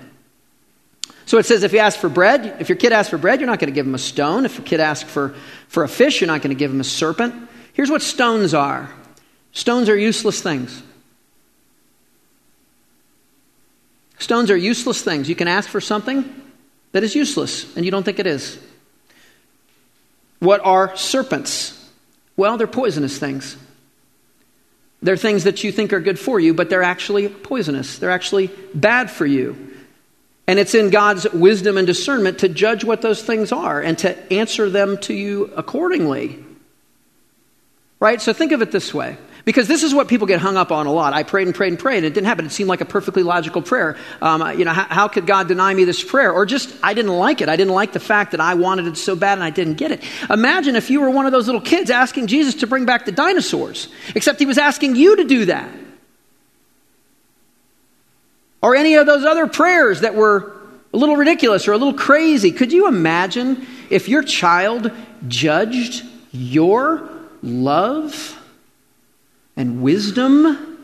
So 1.24 1.38
it 1.38 1.46
says 1.46 1.62
if 1.62 1.72
you 1.72 1.78
ask 1.78 1.98
for 1.98 2.10
bread, 2.10 2.56
if 2.60 2.68
your 2.68 2.76
kid 2.76 2.92
asks 2.92 3.08
for 3.08 3.16
bread, 3.16 3.40
you're 3.40 3.48
not 3.48 3.58
going 3.58 3.72
to 3.72 3.74
give 3.74 3.86
him 3.86 3.94
a 3.94 3.98
stone. 3.98 4.44
If 4.44 4.58
your 4.58 4.66
kid 4.66 4.80
asks 4.80 5.10
for, 5.10 5.34
for 5.68 5.84
a 5.84 5.88
fish, 5.88 6.20
you're 6.20 6.28
not 6.28 6.42
going 6.42 6.54
to 6.54 6.58
give 6.58 6.70
him 6.70 6.80
a 6.80 6.84
serpent. 6.84 7.48
Here's 7.72 7.90
what 7.90 8.02
stones 8.02 8.52
are 8.52 8.92
stones 9.52 9.88
are 9.88 9.96
useless 9.96 10.42
things. 10.42 10.82
Stones 14.18 14.50
are 14.50 14.56
useless 14.56 15.00
things. 15.02 15.30
You 15.30 15.34
can 15.34 15.48
ask 15.48 15.68
for 15.68 15.80
something 15.80 16.42
that 16.92 17.02
is 17.02 17.14
useless, 17.14 17.74
and 17.74 17.86
you 17.86 17.90
don't 17.90 18.02
think 18.02 18.18
it 18.18 18.26
is. 18.26 18.58
What 20.42 20.60
are 20.64 20.96
serpents? 20.96 21.88
Well, 22.36 22.56
they're 22.56 22.66
poisonous 22.66 23.16
things. 23.16 23.56
They're 25.00 25.16
things 25.16 25.44
that 25.44 25.62
you 25.62 25.70
think 25.70 25.92
are 25.92 26.00
good 26.00 26.18
for 26.18 26.40
you, 26.40 26.52
but 26.52 26.68
they're 26.68 26.82
actually 26.82 27.28
poisonous. 27.28 27.98
They're 27.98 28.10
actually 28.10 28.48
bad 28.74 29.08
for 29.08 29.24
you. 29.24 29.72
And 30.48 30.58
it's 30.58 30.74
in 30.74 30.90
God's 30.90 31.32
wisdom 31.32 31.76
and 31.76 31.86
discernment 31.86 32.40
to 32.40 32.48
judge 32.48 32.82
what 32.82 33.02
those 33.02 33.22
things 33.22 33.52
are 33.52 33.80
and 33.80 33.96
to 33.98 34.32
answer 34.32 34.68
them 34.68 34.98
to 35.02 35.14
you 35.14 35.52
accordingly. 35.56 36.44
Right? 38.00 38.20
So 38.20 38.32
think 38.32 38.50
of 38.50 38.62
it 38.62 38.72
this 38.72 38.92
way. 38.92 39.18
Because 39.44 39.66
this 39.66 39.82
is 39.82 39.92
what 39.92 40.06
people 40.08 40.26
get 40.26 40.40
hung 40.40 40.56
up 40.56 40.70
on 40.70 40.86
a 40.86 40.92
lot. 40.92 41.12
I 41.12 41.24
prayed 41.24 41.48
and 41.48 41.54
prayed 41.54 41.72
and 41.72 41.78
prayed, 41.78 41.98
and 41.98 42.06
it 42.06 42.14
didn't 42.14 42.26
happen. 42.26 42.46
It 42.46 42.52
seemed 42.52 42.68
like 42.68 42.80
a 42.80 42.84
perfectly 42.84 43.22
logical 43.22 43.60
prayer. 43.60 43.96
Um, 44.20 44.58
you 44.58 44.64
know, 44.64 44.72
how, 44.72 44.84
how, 44.84 45.08
could 45.08 45.26
God 45.26 45.48
deny 45.48 45.74
me 45.74 45.84
this 45.84 46.02
prayer? 46.02 46.32
Or 46.32 46.46
just, 46.46 46.72
I 46.82 46.94
didn't 46.94 47.12
like 47.12 47.40
it. 47.40 47.48
I 47.48 47.56
didn't 47.56 47.74
like 47.74 47.92
the 47.92 48.00
fact 48.00 48.30
that 48.32 48.40
I 48.40 48.54
wanted 48.54 48.86
it 48.86 48.96
so 48.96 49.16
bad 49.16 49.34
and 49.34 49.44
I 49.44 49.50
didn't 49.50 49.74
get 49.74 49.90
it. 49.90 50.02
Imagine 50.30 50.76
if 50.76 50.90
you 50.90 51.00
were 51.00 51.10
one 51.10 51.26
of 51.26 51.32
those 51.32 51.46
little 51.46 51.60
kids 51.60 51.90
asking 51.90 52.28
Jesus 52.28 52.54
to 52.56 52.66
bring 52.66 52.84
back 52.84 53.04
the 53.04 53.12
dinosaurs, 53.12 53.88
except 54.14 54.38
he 54.38 54.46
was 54.46 54.58
asking 54.58 54.94
you 54.94 55.16
to 55.16 55.24
do 55.24 55.46
that. 55.46 55.68
Or 58.60 58.76
any 58.76 58.94
of 58.94 59.06
those 59.06 59.24
other 59.24 59.48
prayers 59.48 60.02
that 60.02 60.14
were 60.14 60.52
a 60.94 60.96
little 60.96 61.16
ridiculous 61.16 61.66
or 61.66 61.72
a 61.72 61.78
little 61.78 61.94
crazy. 61.94 62.52
Could 62.52 62.72
you 62.72 62.86
imagine 62.86 63.66
if 63.90 64.08
your 64.08 64.22
child 64.22 64.92
judged 65.26 66.04
your 66.30 67.08
love? 67.42 68.38
And 69.56 69.82
wisdom 69.82 70.78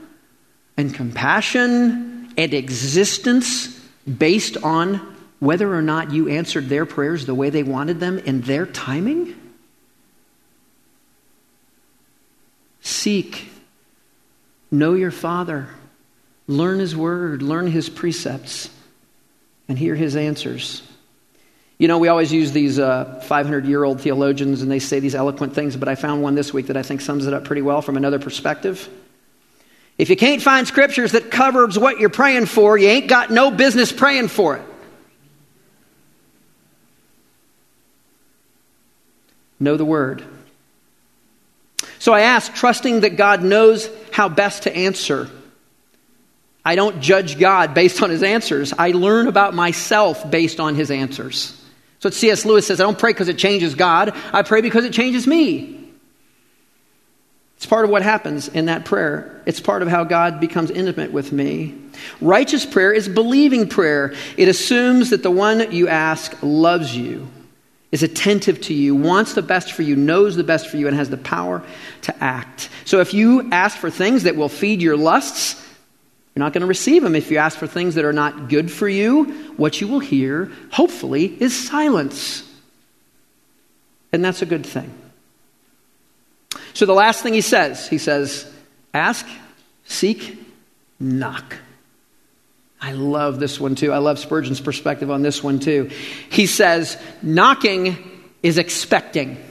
and 0.76 0.94
compassion 0.94 2.32
and 2.36 2.54
existence 2.54 3.78
based 4.06 4.56
on 4.58 5.16
whether 5.40 5.72
or 5.72 5.82
not 5.82 6.12
you 6.12 6.28
answered 6.28 6.68
their 6.68 6.86
prayers 6.86 7.26
the 7.26 7.34
way 7.34 7.50
they 7.50 7.62
wanted 7.62 8.00
them 8.00 8.18
in 8.18 8.40
their 8.42 8.66
timing? 8.66 9.34
Seek, 12.80 13.48
know 14.70 14.94
your 14.94 15.10
Father, 15.10 15.68
learn 16.46 16.78
His 16.78 16.96
Word, 16.96 17.42
learn 17.42 17.66
His 17.66 17.88
precepts, 17.88 18.70
and 19.68 19.78
hear 19.78 19.94
His 19.94 20.16
answers. 20.16 20.82
You 21.78 21.86
know, 21.86 21.98
we 21.98 22.08
always 22.08 22.32
use 22.32 22.50
these 22.50 22.76
500 22.76 23.64
uh, 23.64 23.68
year 23.68 23.84
old 23.84 24.00
theologians 24.00 24.62
and 24.62 24.70
they 24.70 24.80
say 24.80 24.98
these 24.98 25.14
eloquent 25.14 25.54
things, 25.54 25.76
but 25.76 25.88
I 25.88 25.94
found 25.94 26.22
one 26.22 26.34
this 26.34 26.52
week 26.52 26.66
that 26.66 26.76
I 26.76 26.82
think 26.82 27.00
sums 27.00 27.26
it 27.26 27.32
up 27.32 27.44
pretty 27.44 27.62
well 27.62 27.82
from 27.82 27.96
another 27.96 28.18
perspective. 28.18 28.88
If 29.96 30.10
you 30.10 30.16
can't 30.16 30.42
find 30.42 30.66
scriptures 30.66 31.12
that 31.12 31.30
covers 31.30 31.78
what 31.78 32.00
you're 32.00 32.08
praying 32.08 32.46
for, 32.46 32.76
you 32.76 32.88
ain't 32.88 33.08
got 33.08 33.30
no 33.30 33.52
business 33.52 33.92
praying 33.92 34.28
for 34.28 34.56
it. 34.56 34.62
Know 39.60 39.76
the 39.76 39.84
word. 39.84 40.24
So 42.00 42.12
I 42.12 42.20
ask, 42.20 42.54
trusting 42.54 43.00
that 43.00 43.16
God 43.16 43.42
knows 43.42 43.90
how 44.12 44.28
best 44.28 44.64
to 44.64 44.74
answer. 44.74 45.28
I 46.64 46.76
don't 46.76 47.00
judge 47.00 47.38
God 47.38 47.74
based 47.74 48.02
on 48.02 48.10
his 48.10 48.22
answers. 48.22 48.72
I 48.72 48.92
learn 48.92 49.26
about 49.26 49.54
myself 49.54 50.28
based 50.30 50.60
on 50.60 50.76
his 50.76 50.92
answers. 50.92 51.57
So 52.00 52.10
C.S. 52.10 52.44
Lewis 52.44 52.66
says, 52.66 52.80
I 52.80 52.84
don't 52.84 52.98
pray 52.98 53.10
because 53.10 53.28
it 53.28 53.38
changes 53.38 53.74
God, 53.74 54.14
I 54.32 54.42
pray 54.42 54.60
because 54.60 54.84
it 54.84 54.92
changes 54.92 55.26
me. 55.26 55.74
It's 57.56 57.66
part 57.66 57.84
of 57.84 57.90
what 57.90 58.02
happens 58.02 58.46
in 58.46 58.66
that 58.66 58.84
prayer. 58.84 59.42
It's 59.44 59.58
part 59.58 59.82
of 59.82 59.88
how 59.88 60.04
God 60.04 60.38
becomes 60.38 60.70
intimate 60.70 61.12
with 61.12 61.32
me. 61.32 61.74
Righteous 62.20 62.64
prayer 62.64 62.92
is 62.92 63.08
believing 63.08 63.68
prayer. 63.68 64.14
It 64.36 64.46
assumes 64.46 65.10
that 65.10 65.24
the 65.24 65.30
one 65.32 65.72
you 65.72 65.88
ask 65.88 66.36
loves 66.40 66.96
you, 66.96 67.28
is 67.90 68.04
attentive 68.04 68.60
to 68.60 68.74
you, 68.74 68.94
wants 68.94 69.34
the 69.34 69.42
best 69.42 69.72
for 69.72 69.82
you, 69.82 69.96
knows 69.96 70.36
the 70.36 70.44
best 70.44 70.68
for 70.68 70.76
you, 70.76 70.86
and 70.86 70.96
has 70.96 71.10
the 71.10 71.16
power 71.16 71.64
to 72.02 72.22
act. 72.22 72.68
So 72.84 73.00
if 73.00 73.12
you 73.12 73.50
ask 73.50 73.76
for 73.76 73.90
things 73.90 74.22
that 74.22 74.36
will 74.36 74.48
feed 74.48 74.80
your 74.82 74.96
lusts, 74.96 75.60
you're 76.38 76.44
not 76.44 76.52
going 76.52 76.60
to 76.60 76.68
receive 76.68 77.02
them 77.02 77.16
if 77.16 77.32
you 77.32 77.38
ask 77.38 77.58
for 77.58 77.66
things 77.66 77.96
that 77.96 78.04
are 78.04 78.12
not 78.12 78.48
good 78.48 78.70
for 78.70 78.88
you. 78.88 79.24
What 79.56 79.80
you 79.80 79.88
will 79.88 79.98
hear, 79.98 80.52
hopefully, 80.70 81.24
is 81.42 81.52
silence. 81.52 82.48
And 84.12 84.24
that's 84.24 84.40
a 84.40 84.46
good 84.46 84.64
thing. 84.64 84.94
So 86.74 86.86
the 86.86 86.94
last 86.94 87.24
thing 87.24 87.34
he 87.34 87.40
says, 87.40 87.88
he 87.88 87.98
says, 87.98 88.48
ask, 88.94 89.26
seek, 89.84 90.38
knock. 91.00 91.56
I 92.80 92.92
love 92.92 93.40
this 93.40 93.58
one 93.58 93.74
too. 93.74 93.90
I 93.90 93.98
love 93.98 94.20
Spurgeon's 94.20 94.60
perspective 94.60 95.10
on 95.10 95.22
this 95.22 95.42
one 95.42 95.58
too. 95.58 95.90
He 96.30 96.46
says, 96.46 96.96
knocking 97.20 97.98
is 98.44 98.58
expecting. 98.58 99.44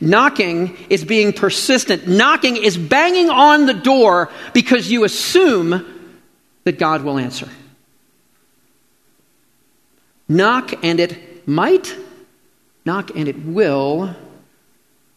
Knocking 0.00 0.76
is 0.90 1.04
being 1.04 1.32
persistent. 1.32 2.08
Knocking 2.08 2.56
is 2.56 2.76
banging 2.76 3.30
on 3.30 3.66
the 3.66 3.74
door 3.74 4.30
because 4.52 4.90
you 4.90 5.04
assume 5.04 5.84
that 6.64 6.78
God 6.78 7.02
will 7.02 7.18
answer. 7.18 7.48
Knock 10.28 10.84
and 10.84 10.98
it 10.98 11.46
might, 11.46 11.94
knock 12.84 13.10
and 13.14 13.28
it 13.28 13.44
will 13.44 14.14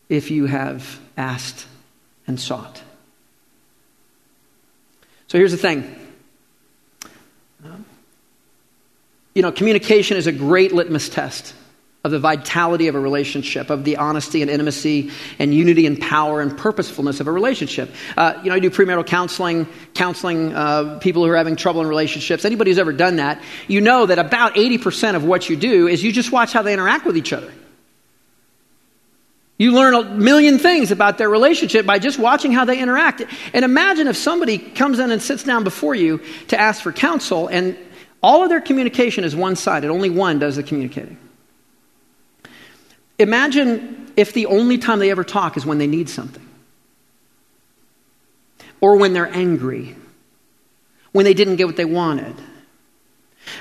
if 0.09 0.31
you 0.31 0.45
have 0.45 0.99
asked 1.17 1.65
and 2.27 2.39
sought. 2.39 2.81
So 5.27 5.37
here's 5.37 5.51
the 5.51 5.57
thing. 5.57 5.95
You 9.33 9.41
know, 9.41 9.51
communication 9.51 10.15
is 10.15 10.27
a 10.27 10.31
great 10.31 10.73
litmus 10.73 11.09
test 11.09 11.53
of 12.05 12.11
the 12.11 12.19
vitality 12.19 12.87
of 12.87 12.93
a 12.93 12.99
relationship, 12.99 13.71
of 13.71 13.83
the 13.83 13.97
honesty 13.97 14.43
and 14.43 14.51
intimacy 14.51 15.09
and 15.39 15.55
unity 15.55 15.87
and 15.87 15.99
power 15.99 16.39
and 16.39 16.55
purposefulness 16.55 17.19
of 17.19 17.27
a 17.27 17.31
relationship. 17.31 17.89
Uh, 18.15 18.39
you 18.43 18.49
know, 18.49 18.55
I 18.55 18.59
do 18.59 18.69
premarital 18.69 19.07
counseling, 19.07 19.67
counseling 19.95 20.53
uh, 20.53 20.99
people 20.99 21.25
who 21.25 21.31
are 21.31 21.35
having 21.35 21.55
trouble 21.55 21.81
in 21.81 21.87
relationships. 21.87 22.45
Anybody 22.45 22.69
who's 22.69 22.77
ever 22.77 22.93
done 22.93 23.15
that, 23.15 23.41
you 23.67 23.81
know 23.81 24.05
that 24.05 24.19
about 24.19 24.53
80% 24.53 25.15
of 25.15 25.23
what 25.23 25.49
you 25.49 25.55
do 25.55 25.87
is 25.87 26.03
you 26.03 26.11
just 26.11 26.31
watch 26.31 26.53
how 26.53 26.61
they 26.61 26.73
interact 26.73 27.07
with 27.07 27.17
each 27.17 27.33
other. 27.33 27.51
You 29.57 29.71
learn 29.71 29.95
a 29.95 30.03
million 30.03 30.59
things 30.59 30.91
about 30.91 31.17
their 31.17 31.29
relationship 31.29 31.87
by 31.87 31.97
just 31.97 32.19
watching 32.19 32.51
how 32.51 32.65
they 32.65 32.79
interact. 32.79 33.23
And 33.51 33.65
imagine 33.65 34.07
if 34.07 34.15
somebody 34.15 34.59
comes 34.59 34.99
in 34.99 35.09
and 35.09 35.19
sits 35.19 35.43
down 35.43 35.63
before 35.63 35.95
you 35.95 36.21
to 36.49 36.59
ask 36.59 36.83
for 36.83 36.91
counsel, 36.91 37.47
and 37.47 37.75
all 38.21 38.43
of 38.43 38.49
their 38.49 38.61
communication 38.61 39.23
is 39.23 39.35
one 39.35 39.55
sided, 39.55 39.89
only 39.89 40.11
one 40.11 40.37
does 40.37 40.57
the 40.57 40.61
communicating. 40.61 41.17
Imagine 43.17 44.12
if 44.15 44.34
the 44.34 44.45
only 44.47 44.78
time 44.78 44.99
they 44.99 45.12
ever 45.12 45.23
talk 45.23 45.58
is 45.58 45.65
when 45.65 45.78
they 45.78 45.88
need 45.88 46.10
something, 46.10 46.47
or 48.82 48.97
when 48.97 49.13
they're 49.13 49.34
angry, 49.34 49.95
when 51.12 51.25
they 51.25 51.34
didn't 51.34 51.56
get 51.56 51.67
what 51.67 51.78
they 51.78 51.86
wanted. 51.86 52.36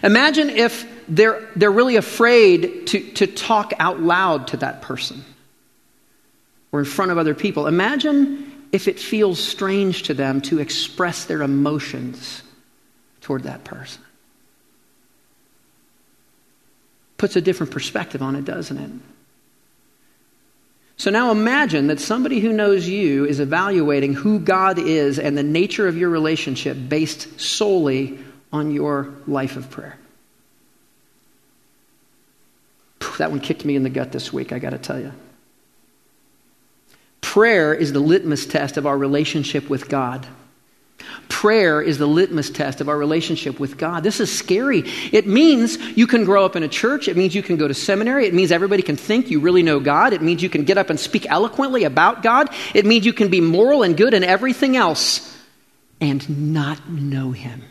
Imagine 0.03 0.51
if 0.51 0.87
they're, 1.09 1.49
they're 1.57 1.71
really 1.71 1.97
afraid 1.97 2.87
to, 2.88 3.12
to 3.12 3.27
talk 3.27 3.73
out 3.79 4.01
loud 4.01 4.49
to 4.49 4.57
that 4.59 4.83
person 4.83 5.25
or 6.73 6.81
in 6.81 6.85
front 6.85 7.12
of 7.12 7.19
other 7.19 7.35
people. 7.35 7.67
Imagine 7.67 8.69
if 8.73 8.88
it 8.88 8.99
feels 8.99 9.38
strange 9.38 10.05
to 10.05 10.14
them 10.14 10.40
to 10.40 10.59
express 10.59 11.27
their 11.27 11.43
emotions 11.43 12.43
toward 13.21 13.45
that 13.45 13.62
person. 13.62 14.03
Puts 17.17 17.37
a 17.37 17.40
different 17.40 17.73
perspective 17.73 18.23
on 18.23 18.35
it, 18.35 18.45
doesn't 18.45 18.79
it? 18.79 18.90
So 20.96 21.11
now 21.11 21.30
imagine 21.30 21.88
that 21.88 22.00
somebody 22.00 22.40
who 22.40 22.52
knows 22.52 22.88
you 22.88 23.24
is 23.24 23.40
evaluating 23.40 24.14
who 24.14 24.38
God 24.38 24.78
is 24.78 25.18
and 25.18 25.37
the 25.37 25.42
nature 25.42 25.88
of 25.88 25.96
your 25.96 26.09
relationship 26.09 26.76
based 26.88 27.40
solely 27.40 28.18
on 28.52 28.70
your 28.70 29.12
life 29.26 29.57
of 29.57 29.70
prayer. 29.70 29.98
That 33.18 33.30
one 33.30 33.40
kicked 33.40 33.64
me 33.64 33.76
in 33.76 33.83
the 33.83 33.90
gut 33.90 34.12
this 34.12 34.33
week, 34.33 34.52
I 34.52 34.59
got 34.59 34.70
to 34.70 34.78
tell 34.78 34.98
you. 34.98 35.12
Prayer 37.20 37.74
is 37.74 37.92
the 37.92 38.00
litmus 38.00 38.46
test 38.46 38.76
of 38.76 38.87
our 38.87 38.96
relationship 38.96 39.68
with 39.68 39.88
God. 39.88 40.26
Prayer 41.29 41.83
is 41.83 41.99
the 41.99 42.07
litmus 42.07 42.51
test 42.51 42.81
of 42.81 42.88
our 42.88 42.97
relationship 42.97 43.59
with 43.61 43.77
God. 43.77 44.03
This 44.03 44.21
is 44.21 44.37
scary. 44.37 44.85
It 45.12 45.27
means 45.27 45.77
you 45.97 46.07
can 46.07 46.25
grow 46.25 46.45
up 46.45 46.57
in 46.57 46.62
a 46.62 46.69
church. 46.69 47.09
It 47.09 47.17
means 47.17 47.35
you 47.35 47.43
can 47.43 47.57
go 47.57 47.69
to 47.69 47.75
seminary. 47.75 48.27
It 48.27 48.35
means 48.35 48.53
everybody 48.53 48.83
can 48.83 48.97
think 48.97 49.31
you 49.31 49.40
really 49.40 49.62
know 49.62 49.81
God. 49.81 50.12
It 50.12 50.23
means 50.23 50.43
you 50.43 50.51
can 50.51 50.64
get 50.64 50.79
up 50.79 50.90
and 50.90 50.99
speak 50.99 51.27
eloquently 51.29 51.85
about 51.85 52.23
God. 52.23 52.49
It 52.75 52.87
means 52.87 53.07
you 53.07 53.12
can 53.12 53.29
be 53.29 53.40
moral 53.40 53.83
and 53.83 53.97
good 53.97 54.14
and 54.14 54.25
everything 54.25 54.77
else 54.77 55.35
and 56.01 56.53
not 56.53 56.88
know 56.88 57.31
Him 57.33 57.62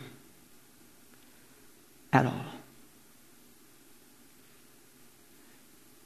at 2.12 2.26
all. 2.26 2.44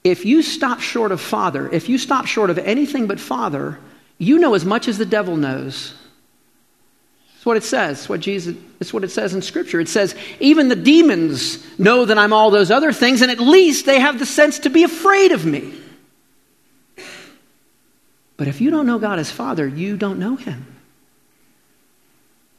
If 0.04 0.24
you 0.24 0.42
stop 0.42 0.80
short 0.80 1.12
of 1.12 1.20
Father, 1.20 1.68
if 1.70 1.88
you 1.88 1.98
stop 1.98 2.26
short 2.26 2.50
of 2.50 2.58
anything 2.58 3.06
but 3.06 3.20
Father, 3.20 3.78
you 4.16 4.38
know 4.38 4.54
as 4.54 4.64
much 4.64 4.88
as 4.88 4.96
the 4.98 5.06
devil 5.06 5.36
knows. 5.36 5.94
That's 7.38 7.46
what 7.46 7.56
it 7.56 7.62
says. 7.62 8.00
It's 8.00 8.08
what 8.08 8.18
Jesus 8.18 8.56
it's 8.80 8.92
what 8.92 9.04
it 9.04 9.10
says 9.10 9.32
in 9.32 9.42
Scripture. 9.42 9.80
It 9.80 9.88
says, 9.88 10.14
even 10.40 10.68
the 10.68 10.76
demons 10.76 11.64
know 11.78 12.04
that 12.04 12.18
I'm 12.18 12.32
all 12.32 12.50
those 12.50 12.70
other 12.70 12.92
things, 12.92 13.22
and 13.22 13.30
at 13.30 13.38
least 13.38 13.86
they 13.86 14.00
have 14.00 14.18
the 14.18 14.26
sense 14.26 14.60
to 14.60 14.70
be 14.70 14.82
afraid 14.84 15.32
of 15.32 15.44
me. 15.44 15.72
But 18.36 18.46
if 18.46 18.60
you 18.60 18.70
don't 18.70 18.86
know 18.86 18.98
God 18.98 19.18
as 19.18 19.30
Father, 19.30 19.66
you 19.66 19.96
don't 19.96 20.18
know 20.18 20.36
Him. 20.36 20.66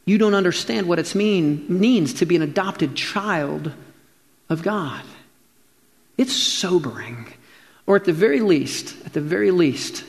You 0.04 0.18
don't 0.18 0.34
understand 0.34 0.88
what 0.88 0.98
it 0.98 1.14
mean, 1.14 1.66
means 1.68 2.14
to 2.14 2.26
be 2.26 2.36
an 2.36 2.42
adopted 2.42 2.94
child 2.94 3.72
of 4.48 4.62
God. 4.62 5.02
It's 6.18 6.34
sobering. 6.34 7.32
Or 7.86 7.96
at 7.96 8.04
the 8.04 8.12
very 8.12 8.40
least, 8.40 8.94
at 9.06 9.12
the 9.12 9.20
very 9.20 9.50
least, 9.50 10.04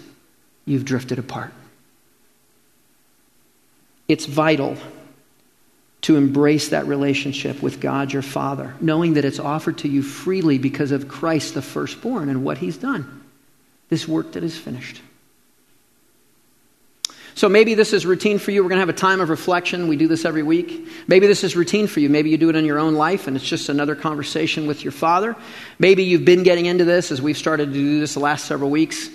you've 0.66 0.86
drifted 0.86 1.20
apart. 1.20 1.54
It's 4.12 4.26
vital 4.26 4.76
to 6.02 6.18
embrace 6.18 6.70
that 6.70 6.86
relationship 6.86 7.62
with 7.62 7.80
God 7.80 8.12
your 8.12 8.22
Father, 8.22 8.76
knowing 8.82 9.14
that 9.14 9.24
it's 9.24 9.40
offered 9.40 9.78
to 9.80 9.88
you 9.88 10.04
freely 10.04 10.58
because 10.58 10.92
of 10.92 11.08
Christ 11.08 11.54
the 11.54 11.62
firstborn 11.62 12.28
and 12.28 12.44
what 12.44 12.58
he's 12.58 12.76
done. 12.76 13.24
This 13.88 14.10
work 14.10 14.34
that 14.34 14.44
is 14.44 14.58
finished. 14.58 15.02
So 17.36 17.48
maybe 17.48 17.74
this 17.74 17.94
is 17.94 18.06
routine 18.06 18.38
for 18.38 18.52
you. 18.52 18.62
We're 18.62 18.68
going 18.68 18.82
to 18.82 18.86
have 18.86 18.90
a 18.90 18.94
time 18.94 19.22
of 19.22 19.30
reflection. 19.30 19.88
We 19.88 19.96
do 19.96 20.10
this 20.10 20.26
every 20.26 20.44
week. 20.44 20.90
Maybe 21.08 21.26
this 21.26 21.46
is 21.46 21.56
routine 21.56 21.88
for 21.88 22.02
you. 22.02 22.10
Maybe 22.10 22.32
you 22.32 22.38
do 22.38 22.50
it 22.50 22.58
in 22.58 22.66
your 22.66 22.80
own 22.80 22.96
life 22.96 23.28
and 23.28 23.38
it's 23.38 23.48
just 23.48 23.70
another 23.70 23.96
conversation 23.96 24.68
with 24.68 24.84
your 24.84 24.92
father. 24.92 25.38
Maybe 25.80 26.04
you've 26.04 26.26
been 26.26 26.44
getting 26.44 26.66
into 26.66 26.84
this 26.84 27.12
as 27.12 27.22
we've 27.22 27.38
started 27.38 27.68
to 27.68 27.74
do 27.74 28.02
this 28.02 28.16
the 28.16 28.20
last 28.20 28.44
several 28.44 28.70
weeks. 28.70 29.10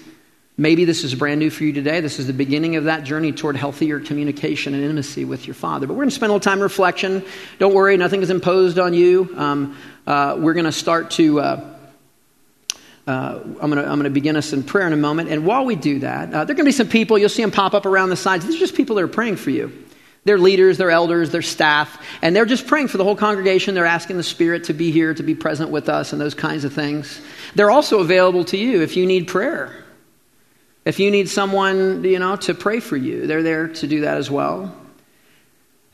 Maybe 0.59 0.87
this 0.87 1.05
is 1.05 1.15
brand 1.15 1.39
new 1.39 1.51
for 1.51 1.65
you 1.65 1.73
today. 1.75 2.01
This 2.01 2.19
is 2.19 2.27
the 2.27 2.33
beginning 2.33 2.77
of 2.77 2.85
that 2.85 3.05
journey 3.05 3.33
toward 3.33 3.57
healthier 3.57 4.01
communication 4.01 4.73
and 4.73 4.83
intimacy 4.83 5.27
with 5.27 5.47
your 5.47 5.53
father. 5.53 5.87
But 5.87 5.95
we're 5.95 6.05
going 6.05 6.09
to 6.09 6.15
spend 6.15 6.31
a 6.31 6.33
little 6.33 6.41
time 6.41 6.61
reflection. 6.61 7.23
Don't 7.59 7.75
worry, 7.75 7.95
nothing 7.99 8.23
is 8.23 8.31
imposed 8.31 8.79
on 8.79 8.95
you. 8.95 9.35
Um, 9.37 9.77
uh, 10.07 10.37
we're 10.39 10.55
going 10.55 10.65
to 10.65 10.73
start 10.73 11.11
to. 11.13 11.41
Uh, 11.41 11.73
uh, 13.07 13.41
I'm 13.61 13.71
going 13.71 14.03
to 14.03 14.11
begin 14.11 14.35
us 14.35 14.53
in 14.53 14.65
prayer 14.65 14.87
in 14.87 14.93
a 14.93 14.97
moment. 14.97 15.31
And 15.31 15.47
while 15.47 15.65
we 15.65 15.77
do 15.77 16.01
that, 16.01 16.29
uh, 16.29 16.45
there 16.45 16.55
are 16.55 16.57
going 16.57 16.57
to 16.57 16.65
be 16.65 16.73
some 16.73 16.89
people, 16.89 17.17
you'll 17.17 17.29
see 17.29 17.43
them 17.43 17.53
pop 17.53 17.73
up 17.73 17.87
around 17.87 18.09
the 18.09 18.17
sides. 18.17 18.45
These 18.45 18.57
are 18.57 18.59
just 18.59 18.75
people 18.75 18.97
that 18.97 19.03
are 19.03 19.09
praying 19.09 19.37
for 19.37 19.51
you. 19.51 19.85
They're 20.25 20.41
leaders, 20.41 20.77
they're 20.77 20.91
elders, 20.91 21.31
they're 21.31 21.41
staff, 21.41 22.05
and 22.21 22.35
they're 22.35 22.47
just 22.47 22.67
praying 22.67 22.89
for 22.89 22.99
the 22.99 23.05
whole 23.05 23.15
congregation. 23.15 23.77
They're 23.77 23.87
asking 23.87 24.17
the 24.17 24.25
Spirit 24.25 24.65
to 24.65 24.73
be 24.73 24.91
here, 24.91 25.15
to 25.15 25.23
be 25.23 25.37
present 25.37 25.71
with 25.71 25.89
us, 25.89 26.13
and 26.13 26.21
those 26.21 26.35
kinds 26.35 26.65
of 26.65 26.73
things. 26.73 27.21
They're 27.55 27.71
also 27.71 28.01
available 28.01 28.45
to 28.47 28.57
you 28.57 28.83
if 28.83 28.97
you 28.97 29.07
need 29.07 29.29
prayer. 29.29 29.86
If 30.87 31.01
you 31.01 31.11
need 31.11 31.29
someone, 31.29 32.05
you 32.05 32.21
know, 32.21 32.37
to 32.37 32.55
pray 32.55 32.79
for 32.79 32.97
you, 32.97 33.27
they're 33.27 33.43
there 33.43 33.69
to 33.69 33.87
do 33.89 34.03
that 34.03 34.19
as 34.19 34.31
well. 34.31 34.73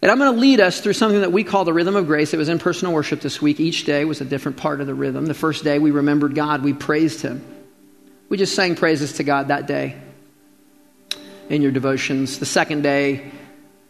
And 0.03 0.11
I'm 0.11 0.19
going 0.19 0.35
to 0.35 0.39
lead 0.39 0.61
us 0.61 0.81
through 0.81 0.93
something 0.93 1.23
that 1.23 1.33
we 1.33 1.45
call 1.45 1.65
the 1.65 1.73
rhythm 1.73 1.97
of 1.97 2.07
grace. 2.07 2.35
It 2.35 2.37
was 2.37 2.51
in 2.51 2.59
personal 2.59 2.93
worship 2.93 3.23
this 3.23 3.41
week. 3.41 3.59
Each 3.59 3.85
day 3.85 4.05
was 4.05 4.21
a 4.21 4.27
different 4.27 4.59
part 4.59 4.83
of 4.83 4.87
the 4.87 4.95
rhythm. 4.95 5.25
The 5.25 5.33
first 5.33 5.65
day 5.65 5.79
we 5.79 5.93
remembered 5.93 6.35
God, 6.35 6.63
we 6.63 6.75
praised 6.75 7.23
Him. 7.23 7.43
We 8.29 8.37
just 8.37 8.55
sang 8.55 8.75
praises 8.75 9.15
to 9.15 9.25
God 9.25 9.49
that 9.49 9.67
day 9.67 9.97
in 11.49 11.63
your 11.63 11.73
devotions. 11.73 12.39
The 12.39 12.47
second 12.47 12.83
day, 12.83 13.33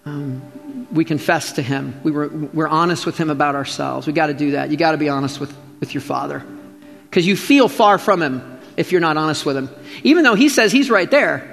um, 0.04 0.86
we 0.92 1.04
confessed 1.04 1.56
to 1.56 1.62
Him. 1.62 2.00
We 2.04 2.12
were, 2.12 2.28
we're 2.28 2.68
honest 2.68 3.06
with 3.06 3.18
Him 3.18 3.28
about 3.28 3.56
ourselves. 3.56 4.06
we 4.06 4.12
got 4.12 4.28
to 4.28 4.34
do 4.34 4.52
that. 4.52 4.70
you 4.70 4.76
got 4.76 4.92
to 4.92 4.98
be 4.98 5.08
honest 5.08 5.40
with, 5.40 5.52
with 5.80 5.94
your 5.94 6.00
Father 6.00 6.44
because 7.10 7.26
you 7.26 7.36
feel 7.36 7.68
far 7.68 7.98
from 7.98 8.22
Him 8.22 8.51
if 8.76 8.92
you're 8.92 9.00
not 9.00 9.16
honest 9.16 9.44
with 9.46 9.56
Him. 9.56 9.70
Even 10.02 10.24
though 10.24 10.34
He 10.34 10.48
says 10.48 10.72
He's 10.72 10.90
right 10.90 11.10
there, 11.10 11.52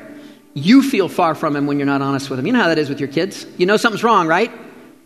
you 0.53 0.81
feel 0.81 1.07
far 1.07 1.35
from 1.35 1.55
him 1.55 1.67
when 1.67 1.77
you're 1.77 1.85
not 1.85 2.01
honest 2.01 2.29
with 2.29 2.39
him. 2.39 2.47
You 2.47 2.53
know 2.53 2.59
how 2.59 2.67
that 2.67 2.77
is 2.77 2.89
with 2.89 2.99
your 2.99 3.09
kids. 3.09 3.45
You 3.57 3.65
know 3.65 3.77
something's 3.77 4.03
wrong, 4.03 4.27
right? 4.27 4.51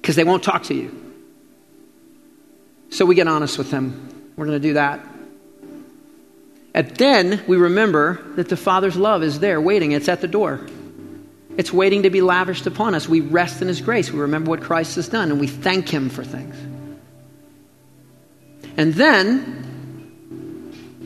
Because 0.01 0.15
they 0.15 0.23
won't 0.23 0.43
talk 0.43 0.63
to 0.63 0.73
you. 0.73 0.99
So 2.89 3.05
we 3.05 3.15
get 3.15 3.27
honest 3.27 3.57
with 3.57 3.71
them. 3.71 4.31
We're 4.35 4.45
going 4.45 4.61
to 4.61 4.67
do 4.67 4.73
that. 4.73 5.05
And 6.73 6.89
then 6.91 7.43
we 7.47 7.57
remember 7.57 8.23
that 8.35 8.49
the 8.49 8.57
Father's 8.57 8.95
love 8.95 9.21
is 9.21 9.39
there 9.39 9.61
waiting, 9.61 9.91
it's 9.91 10.09
at 10.09 10.21
the 10.21 10.27
door. 10.27 10.65
It's 11.55 11.71
waiting 11.71 12.03
to 12.03 12.09
be 12.09 12.21
lavished 12.21 12.65
upon 12.65 12.95
us. 12.95 13.07
We 13.07 13.21
rest 13.21 13.61
in 13.61 13.67
His 13.67 13.79
grace. 13.79 14.11
We 14.11 14.19
remember 14.21 14.49
what 14.49 14.61
Christ 14.61 14.95
has 14.95 15.07
done 15.07 15.29
and 15.29 15.39
we 15.39 15.45
thank 15.47 15.87
Him 15.87 16.09
for 16.09 16.23
things. 16.23 16.55
And 18.75 18.93
then 18.95 19.62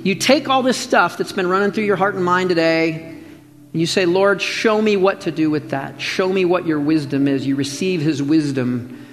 you 0.07 0.15
take 0.15 0.47
all 0.47 0.63
this 0.63 0.77
stuff 0.77 1.17
that's 1.17 1.33
been 1.33 1.47
running 1.47 1.73
through 1.73 1.83
your 1.83 1.97
heart 1.97 2.15
and 2.15 2.23
mind 2.23 2.47
today 2.47 2.93
and 2.93 3.81
you 3.81 3.85
say, 3.85 4.05
Lord, 4.05 4.41
show 4.41 4.81
me 4.81 4.95
what 4.95 5.21
to 5.21 5.31
do 5.31 5.49
with 5.49 5.71
that. 5.71 5.99
Show 5.99 6.31
me 6.31 6.45
what 6.45 6.65
your 6.65 6.79
wisdom 6.79 7.27
is. 7.27 7.45
You 7.45 7.57
receive 7.57 7.99
his 7.99 8.23
wisdom 8.23 9.05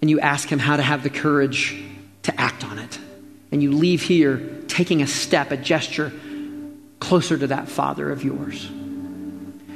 and 0.00 0.10
you 0.10 0.18
ask 0.18 0.48
him 0.48 0.58
how 0.58 0.76
to 0.76 0.82
have 0.82 1.04
the 1.04 1.08
courage 1.08 1.80
to 2.24 2.40
act 2.40 2.64
on 2.64 2.80
it. 2.80 2.98
And 3.52 3.62
you 3.62 3.70
leave 3.70 4.02
here 4.02 4.60
taking 4.66 5.02
a 5.02 5.06
step, 5.06 5.52
a 5.52 5.56
gesture 5.56 6.12
closer 6.98 7.38
to 7.38 7.46
that 7.46 7.68
Father 7.68 8.10
of 8.10 8.24
yours. 8.24 8.68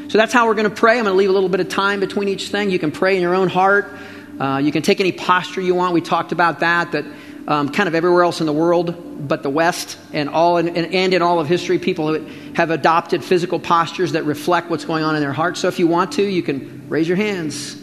So 0.08 0.18
that's 0.18 0.32
how 0.32 0.48
we're 0.48 0.54
going 0.54 0.68
to 0.68 0.74
pray. 0.74 0.98
I'm 0.98 1.04
going 1.04 1.14
to 1.14 1.18
leave 1.18 1.30
a 1.30 1.32
little 1.32 1.48
bit 1.48 1.60
of 1.60 1.68
time 1.68 2.00
between 2.00 2.26
each 2.26 2.48
thing. 2.48 2.70
You 2.70 2.80
can 2.80 2.90
pray 2.90 3.14
in 3.14 3.22
your 3.22 3.36
own 3.36 3.48
heart. 3.48 3.96
Uh, 4.40 4.60
you 4.60 4.72
can 4.72 4.82
take 4.82 4.98
any 4.98 5.12
posture 5.12 5.60
you 5.60 5.76
want. 5.76 5.94
We 5.94 6.00
talked 6.00 6.32
about 6.32 6.60
that, 6.60 6.90
that 6.90 7.04
um, 7.46 7.68
kind 7.68 7.88
of 7.88 7.94
everywhere 7.94 8.24
else 8.24 8.40
in 8.40 8.46
the 8.46 8.52
world 8.52 9.07
but 9.18 9.42
the 9.42 9.50
West 9.50 9.98
and, 10.12 10.28
all 10.28 10.58
in, 10.58 10.68
and 10.68 11.12
in 11.12 11.22
all 11.22 11.40
of 11.40 11.48
history, 11.48 11.78
people 11.78 12.24
have 12.54 12.70
adopted 12.70 13.24
physical 13.24 13.58
postures 13.58 14.12
that 14.12 14.24
reflect 14.24 14.70
what's 14.70 14.84
going 14.84 15.02
on 15.02 15.16
in 15.16 15.20
their 15.20 15.32
hearts. 15.32 15.60
So 15.60 15.68
if 15.68 15.78
you 15.78 15.86
want 15.86 16.12
to, 16.12 16.22
you 16.22 16.42
can 16.42 16.88
raise 16.88 17.08
your 17.08 17.16
hands. 17.16 17.76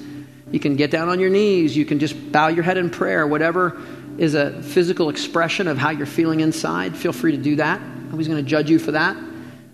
You 0.51 0.59
can 0.59 0.75
get 0.75 0.91
down 0.91 1.09
on 1.09 1.19
your 1.19 1.29
knees. 1.29 1.75
You 1.75 1.85
can 1.85 1.99
just 1.99 2.31
bow 2.31 2.47
your 2.47 2.63
head 2.63 2.77
in 2.77 2.89
prayer. 2.89 3.27
Whatever 3.27 3.81
is 4.17 4.35
a 4.35 4.61
physical 4.61 5.09
expression 5.09 5.67
of 5.67 5.77
how 5.77 5.89
you're 5.89 6.05
feeling 6.05 6.39
inside, 6.39 6.95
feel 6.95 7.11
free 7.11 7.31
to 7.31 7.37
do 7.37 7.57
that. 7.57 7.81
Nobody's 7.81 8.27
going 8.27 8.43
to 8.43 8.49
judge 8.49 8.69
you 8.69 8.79
for 8.79 8.91
that. 8.91 9.17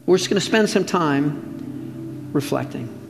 We're 0.05 0.17
just 0.17 0.29
going 0.29 0.39
to 0.39 0.45
spend 0.45 0.69
some 0.69 0.85
time 0.85 2.31
reflecting. 2.33 3.00